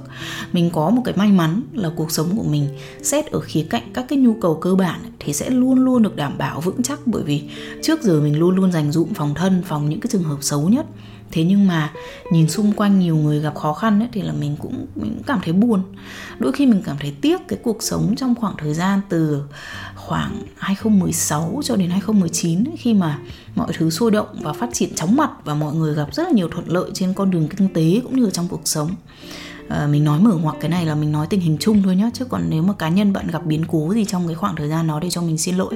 Mình 0.52 0.70
có 0.70 0.90
một 0.90 1.02
cái 1.06 1.16
may 1.18 1.32
mắn 1.32 1.62
là 1.74 1.90
cuộc 1.96 2.12
sống 2.12 2.38
của 2.38 2.44
mình 2.44 2.68
xét 3.02 3.26
ở 3.26 3.40
khía 3.40 3.66
cạnh 3.70 3.94
các 3.94 4.06
cái 4.10 4.20
nhu 4.20 4.34
cầu 4.42 4.56
cơ 4.56 4.76
bản 4.76 5.00
thì 5.20 5.34
sẽ 5.34 5.50
luôn 5.50 5.86
luôn 5.86 6.04
được 6.04 6.16
đảm 6.16 6.38
bảo 6.38 6.62
vững 6.62 6.84
chắc 6.84 7.00
bởi 7.06 7.24
vì 7.24 7.44
trước 7.84 8.02
giờ 8.04 8.22
mình 8.22 8.40
luôn 8.40 8.56
luôn 8.56 8.72
dành 8.72 8.92
dụm 8.92 9.14
phòng 9.14 9.34
thân, 9.34 9.64
phòng 9.68 9.90
những 9.90 10.00
cái 10.00 10.10
trường 10.12 10.24
hợp 10.24 10.38
xấu 10.42 10.70
nhất 10.70 10.86
thế 11.32 11.44
nhưng 11.44 11.68
mà 11.68 11.92
nhìn 12.32 12.50
xung 12.50 12.72
quanh 12.72 13.00
nhiều 13.00 13.18
người 13.18 13.40
gặp 13.40 13.56
khó 13.56 13.74
khăn 13.74 14.00
ấy, 14.00 14.10
thì 14.12 14.22
là 14.22 14.34
mình 14.34 14.56
cũng 14.60 14.86
mình 14.96 15.14
cũng 15.14 15.24
cảm 15.24 15.40
thấy 15.44 15.54
buồn. 15.54 15.82
Đôi 16.40 16.52
khi 16.52 16.66
mình 16.66 16.82
cảm 16.86 16.98
thấy 17.00 17.14
tiếc 17.22 17.48
cái 17.48 17.60
cuộc 17.64 17.84
sống 17.84 18.16
trong 18.18 18.36
khoảng 18.36 18.56
thời 18.58 18.74
gian 18.74 19.02
từ 19.10 19.44
khoảng 19.96 20.42
2016 20.58 21.62
cho 21.64 21.76
đến 21.76 21.90
2019 21.90 22.64
ấy, 22.64 22.78
khi 22.78 22.94
mà 22.94 23.20
mọi 23.56 23.68
thứ 23.78 23.90
sôi 23.90 24.12
động 24.12 24.28
và 24.42 24.54
phát 24.54 24.70
triển 24.74 24.96
chóng 24.96 25.16
mặt 25.16 25.32
và 25.46 25.54
mọi 25.54 25.76
người 25.76 25.96
gặp 25.96 26.14
rất 26.14 26.24
là 26.24 26.30
nhiều 26.30 26.48
thuận 26.50 26.70
lợi 26.70 26.92
trên 26.94 27.14
con 27.14 27.32
đường 27.32 27.48
kinh 27.58 27.74
tế 27.74 28.02
cũng 28.04 28.20
như 28.20 28.30
trong 28.34 28.48
cuộc 28.48 28.62
sống. 28.66 28.90
À, 29.70 29.88
mình 29.88 30.04
nói 30.04 30.20
mở 30.20 30.32
ngoặc 30.42 30.56
cái 30.60 30.70
này 30.70 30.86
là 30.86 30.96
mình 30.96 31.12
nói 31.12 31.28
tình 31.30 31.40
hình 31.40 31.58
chung 31.60 31.84
thôi 31.84 31.96
nhá 31.96 32.10
chứ 32.14 32.26
còn 32.26 32.42
nếu 32.50 32.64
mà 32.64 32.74
cá 32.74 32.90
nhân 32.90 33.14
bạn 33.14 33.28
gặp 33.28 33.46
biến 33.46 33.66
cố 33.68 33.94
gì 33.94 34.06
trong 34.06 34.28
cái 34.28 34.36
khoảng 34.36 34.56
thời 34.56 34.70
gian 34.70 34.88
đó 34.88 35.00
thì 35.04 35.10
cho 35.10 35.22
mình 35.22 35.38
xin 35.38 35.58
lỗi. 35.58 35.76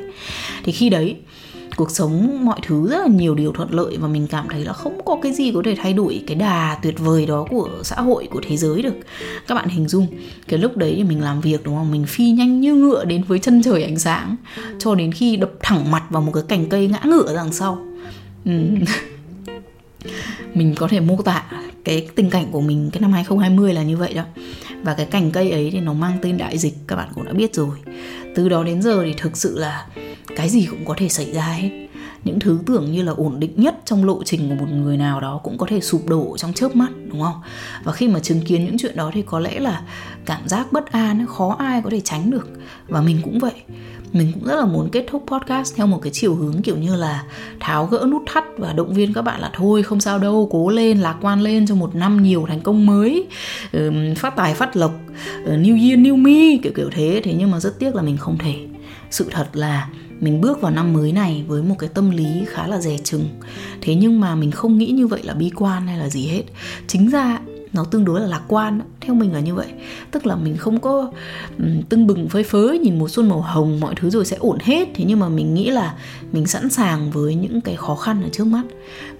Thì 0.63 0.71
khi 0.71 0.89
đấy 0.89 1.15
cuộc 1.75 1.91
sống, 1.91 2.45
mọi 2.45 2.59
thứ 2.67 2.87
rất 2.89 2.97
là 2.97 3.07
nhiều 3.07 3.35
điều 3.35 3.51
thuận 3.51 3.73
lợi 3.73 3.97
và 3.97 4.07
mình 4.07 4.27
cảm 4.27 4.47
thấy 4.49 4.65
là 4.65 4.73
không 4.73 5.01
có 5.05 5.17
cái 5.21 5.33
gì 5.33 5.51
có 5.55 5.61
thể 5.65 5.75
thay 5.81 5.93
đổi 5.93 6.23
cái 6.27 6.35
đà 6.35 6.79
tuyệt 6.83 6.99
vời 6.99 7.25
đó 7.25 7.45
của 7.49 7.69
xã 7.83 7.95
hội, 7.95 8.27
của 8.31 8.41
thế 8.47 8.57
giới 8.57 8.81
được. 8.81 8.93
Các 9.47 9.55
bạn 9.55 9.69
hình 9.69 9.87
dung, 9.87 10.07
cái 10.47 10.59
lúc 10.59 10.77
đấy 10.77 10.93
thì 10.97 11.03
mình 11.03 11.21
làm 11.21 11.41
việc, 11.41 11.63
đúng 11.63 11.75
không? 11.75 11.91
Mình 11.91 12.05
phi 12.05 12.31
nhanh 12.31 12.61
như 12.61 12.75
ngựa 12.75 13.05
đến 13.05 13.23
với 13.23 13.39
chân 13.39 13.63
trời 13.63 13.83
ánh 13.83 13.99
sáng, 13.99 14.35
cho 14.79 14.95
đến 14.95 15.11
khi 15.11 15.35
đập 15.35 15.51
thẳng 15.59 15.91
mặt 15.91 16.03
vào 16.09 16.21
một 16.21 16.31
cái 16.31 16.43
cành 16.47 16.69
cây 16.69 16.87
ngã 16.87 17.01
ngựa 17.05 17.35
đằng 17.35 17.53
sau. 17.53 17.85
Mình 20.53 20.75
có 20.75 20.87
thể 20.87 20.99
mô 20.99 21.21
tả 21.21 21.43
cái 21.83 22.07
tình 22.15 22.29
cảnh 22.29 22.45
của 22.51 22.61
mình 22.61 22.89
cái 22.93 23.01
năm 23.01 23.11
2020 23.11 23.73
là 23.73 23.83
như 23.83 23.97
vậy 23.97 24.13
đó. 24.13 24.23
Và 24.83 24.93
cái 24.93 25.05
cành 25.05 25.31
cây 25.31 25.51
ấy 25.51 25.69
thì 25.71 25.79
nó 25.79 25.93
mang 25.93 26.17
tên 26.21 26.37
đại 26.37 26.57
dịch, 26.57 26.73
các 26.87 26.95
bạn 26.95 27.09
cũng 27.15 27.25
đã 27.25 27.33
biết 27.33 27.55
rồi 27.55 27.75
từ 28.35 28.49
đó 28.49 28.63
đến 28.63 28.81
giờ 28.81 29.03
thì 29.05 29.13
thực 29.17 29.37
sự 29.37 29.59
là 29.59 29.87
cái 30.35 30.49
gì 30.49 30.67
cũng 30.69 30.85
có 30.85 30.93
thể 30.97 31.09
xảy 31.09 31.33
ra 31.33 31.47
hết. 31.47 31.69
Những 32.23 32.39
thứ 32.39 32.59
tưởng 32.65 32.91
như 32.91 33.03
là 33.03 33.11
ổn 33.11 33.39
định 33.39 33.53
nhất 33.55 33.75
trong 33.85 34.05
lộ 34.05 34.23
trình 34.23 34.49
của 34.49 34.55
một 34.55 34.71
người 34.71 34.97
nào 34.97 35.21
đó 35.21 35.39
cũng 35.43 35.57
có 35.57 35.65
thể 35.69 35.81
sụp 35.81 36.07
đổ 36.07 36.37
trong 36.37 36.53
chớp 36.53 36.75
mắt, 36.75 36.89
đúng 37.09 37.21
không? 37.21 37.41
Và 37.83 37.91
khi 37.91 38.07
mà 38.07 38.19
chứng 38.19 38.41
kiến 38.41 38.65
những 38.65 38.77
chuyện 38.77 38.95
đó 38.95 39.11
thì 39.13 39.21
có 39.21 39.39
lẽ 39.39 39.59
là 39.59 39.81
cảm 40.25 40.47
giác 40.47 40.71
bất 40.71 40.91
an, 40.91 41.25
khó 41.27 41.55
ai 41.59 41.81
có 41.81 41.89
thể 41.89 41.99
tránh 41.99 42.31
được. 42.31 42.49
Và 42.87 43.01
mình 43.01 43.21
cũng 43.23 43.39
vậy 43.39 43.53
mình 44.13 44.31
cũng 44.33 44.43
rất 44.43 44.55
là 44.55 44.65
muốn 44.65 44.89
kết 44.89 45.05
thúc 45.07 45.23
podcast 45.27 45.75
theo 45.75 45.87
một 45.87 45.99
cái 46.01 46.11
chiều 46.11 46.35
hướng 46.35 46.61
kiểu 46.61 46.77
như 46.77 46.95
là 46.95 47.23
tháo 47.59 47.85
gỡ 47.85 48.05
nút 48.09 48.23
thắt 48.25 48.43
và 48.57 48.73
động 48.73 48.93
viên 48.93 49.13
các 49.13 49.21
bạn 49.21 49.41
là 49.41 49.51
thôi, 49.53 49.83
không 49.83 50.01
sao 50.01 50.19
đâu, 50.19 50.47
cố 50.51 50.69
lên, 50.69 50.99
lạc 50.99 51.17
quan 51.21 51.41
lên 51.41 51.67
cho 51.67 51.75
một 51.75 51.95
năm 51.95 52.23
nhiều 52.23 52.45
thành 52.47 52.61
công 52.61 52.85
mới 52.85 53.27
phát 54.17 54.35
tài, 54.35 54.53
phát 54.53 54.75
lộc 54.75 54.91
ờ, 55.45 55.57
new 55.57 55.89
year, 55.89 55.99
new 55.99 56.15
me 56.15 56.57
kiểu 56.63 56.71
kiểu 56.75 56.89
thế. 56.91 57.21
Thế 57.23 57.33
nhưng 57.33 57.51
mà 57.51 57.59
rất 57.59 57.79
tiếc 57.79 57.95
là 57.95 58.01
mình 58.01 58.17
không 58.17 58.37
thể. 58.37 58.55
Sự 59.11 59.27
thật 59.31 59.47
là 59.53 59.89
mình 60.19 60.41
bước 60.41 60.61
vào 60.61 60.71
năm 60.71 60.93
mới 60.93 61.11
này 61.11 61.43
với 61.47 61.63
một 61.63 61.75
cái 61.79 61.89
tâm 61.93 62.11
lý 62.11 62.45
khá 62.47 62.67
là 62.67 62.79
dè 62.79 62.97
chừng. 62.97 63.25
Thế 63.81 63.95
nhưng 63.95 64.19
mà 64.19 64.35
mình 64.35 64.51
không 64.51 64.77
nghĩ 64.77 64.87
như 64.87 65.07
vậy 65.07 65.21
là 65.23 65.33
bi 65.33 65.51
quan 65.55 65.87
hay 65.87 65.97
là 65.97 66.09
gì 66.09 66.27
hết. 66.27 66.43
Chính 66.87 67.09
ra 67.09 67.39
nó 67.73 67.83
tương 67.83 68.05
đối 68.05 68.21
là 68.21 68.27
lạc 68.27 68.41
quan 68.47 68.81
theo 69.01 69.15
mình 69.15 69.33
là 69.33 69.39
như 69.39 69.55
vậy. 69.55 69.67
Tức 70.11 70.25
là 70.25 70.35
mình 70.35 70.57
không 70.57 70.79
có 70.79 71.11
um, 71.57 71.81
tưng 71.89 72.07
bừng 72.07 72.29
phơi 72.29 72.43
phới 72.43 72.79
nhìn 72.79 72.99
mùa 72.99 73.07
xuân 73.07 73.29
màu 73.29 73.41
hồng 73.41 73.79
mọi 73.79 73.95
thứ 73.95 74.09
rồi 74.09 74.25
sẽ 74.25 74.37
ổn 74.39 74.57
hết. 74.61 74.87
Thế 74.95 75.05
nhưng 75.07 75.19
mà 75.19 75.29
mình 75.29 75.53
nghĩ 75.53 75.69
là 75.69 75.95
mình 76.31 76.47
sẵn 76.47 76.69
sàng 76.69 77.11
với 77.11 77.35
những 77.35 77.61
cái 77.61 77.75
khó 77.75 77.95
khăn 77.95 78.23
ở 78.23 78.29
trước 78.29 78.47
mắt. 78.47 78.63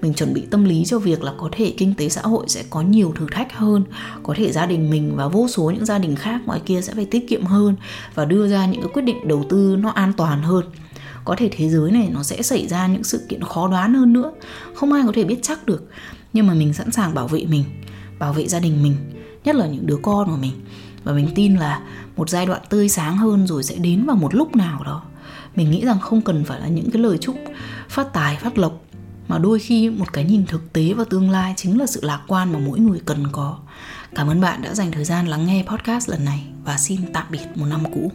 Mình 0.02 0.14
chuẩn 0.14 0.34
bị 0.34 0.42
tâm 0.50 0.64
lý 0.64 0.84
cho 0.84 0.98
việc 0.98 1.22
là 1.22 1.32
có 1.38 1.48
thể 1.52 1.74
kinh 1.78 1.94
tế 1.94 2.08
xã 2.08 2.20
hội 2.20 2.44
sẽ 2.48 2.64
có 2.70 2.80
nhiều 2.80 3.14
thử 3.16 3.26
thách 3.32 3.52
hơn 3.56 3.84
có 4.22 4.34
thể 4.36 4.52
gia 4.52 4.66
đình 4.66 4.90
mình 4.90 5.16
và 5.16 5.28
vô 5.28 5.48
số 5.48 5.70
những 5.70 5.84
gia 5.84 5.98
đình 5.98 6.16
khác 6.16 6.40
ngoài 6.46 6.60
kia 6.66 6.80
sẽ 6.82 6.94
phải 6.94 7.04
tiết 7.04 7.28
kiệm 7.28 7.44
hơn 7.44 7.76
và 8.14 8.24
đưa 8.24 8.48
ra 8.48 8.66
những 8.66 8.80
cái 8.80 8.90
quyết 8.94 9.02
định 9.02 9.28
đầu 9.28 9.44
tư 9.48 9.76
nó 9.80 9.88
an 9.88 10.12
toàn 10.16 10.42
hơn. 10.42 10.64
Có 11.24 11.34
thể 11.38 11.50
thế 11.52 11.68
giới 11.68 11.90
này 11.90 12.08
nó 12.14 12.22
sẽ 12.22 12.42
xảy 12.42 12.68
ra 12.68 12.86
những 12.86 13.04
sự 13.04 13.20
kiện 13.28 13.42
khó 13.42 13.68
đoán 13.68 13.94
hơn 13.94 14.12
nữa. 14.12 14.32
Không 14.74 14.92
ai 14.92 15.02
có 15.06 15.12
thể 15.14 15.24
biết 15.24 15.38
chắc 15.42 15.66
được 15.66 15.88
nhưng 16.32 16.46
mà 16.46 16.54
mình 16.54 16.72
sẵn 16.72 16.90
sàng 16.90 17.14
bảo 17.14 17.28
vệ 17.28 17.44
mình 17.44 17.64
bảo 18.22 18.32
vệ 18.32 18.48
gia 18.48 18.60
đình 18.60 18.82
mình, 18.82 18.96
nhất 19.44 19.54
là 19.56 19.66
những 19.66 19.86
đứa 19.86 19.96
con 20.02 20.30
của 20.30 20.36
mình. 20.36 20.52
Và 21.04 21.12
mình 21.12 21.28
tin 21.34 21.56
là 21.56 21.80
một 22.16 22.28
giai 22.28 22.46
đoạn 22.46 22.62
tươi 22.68 22.88
sáng 22.88 23.16
hơn 23.16 23.46
rồi 23.46 23.62
sẽ 23.62 23.76
đến 23.76 24.06
vào 24.06 24.16
một 24.16 24.34
lúc 24.34 24.56
nào 24.56 24.82
đó. 24.84 25.02
Mình 25.56 25.70
nghĩ 25.70 25.84
rằng 25.84 26.00
không 26.00 26.20
cần 26.20 26.44
phải 26.44 26.60
là 26.60 26.68
những 26.68 26.90
cái 26.90 27.02
lời 27.02 27.18
chúc 27.18 27.36
phát 27.88 28.12
tài, 28.12 28.36
phát 28.36 28.58
lộc, 28.58 28.84
mà 29.28 29.38
đôi 29.38 29.58
khi 29.58 29.90
một 29.90 30.12
cái 30.12 30.24
nhìn 30.24 30.46
thực 30.46 30.72
tế 30.72 30.92
vào 30.92 31.04
tương 31.04 31.30
lai 31.30 31.54
chính 31.56 31.80
là 31.80 31.86
sự 31.86 32.00
lạc 32.02 32.20
quan 32.28 32.52
mà 32.52 32.58
mỗi 32.58 32.78
người 32.78 33.00
cần 33.04 33.26
có. 33.32 33.58
Cảm 34.14 34.28
ơn 34.28 34.40
bạn 34.40 34.62
đã 34.62 34.74
dành 34.74 34.92
thời 34.92 35.04
gian 35.04 35.26
lắng 35.26 35.46
nghe 35.46 35.64
podcast 35.66 36.08
lần 36.08 36.24
này, 36.24 36.46
và 36.64 36.78
xin 36.78 37.00
tạm 37.12 37.26
biệt 37.30 37.46
một 37.54 37.66
năm 37.66 37.84
cũ. 37.94 38.12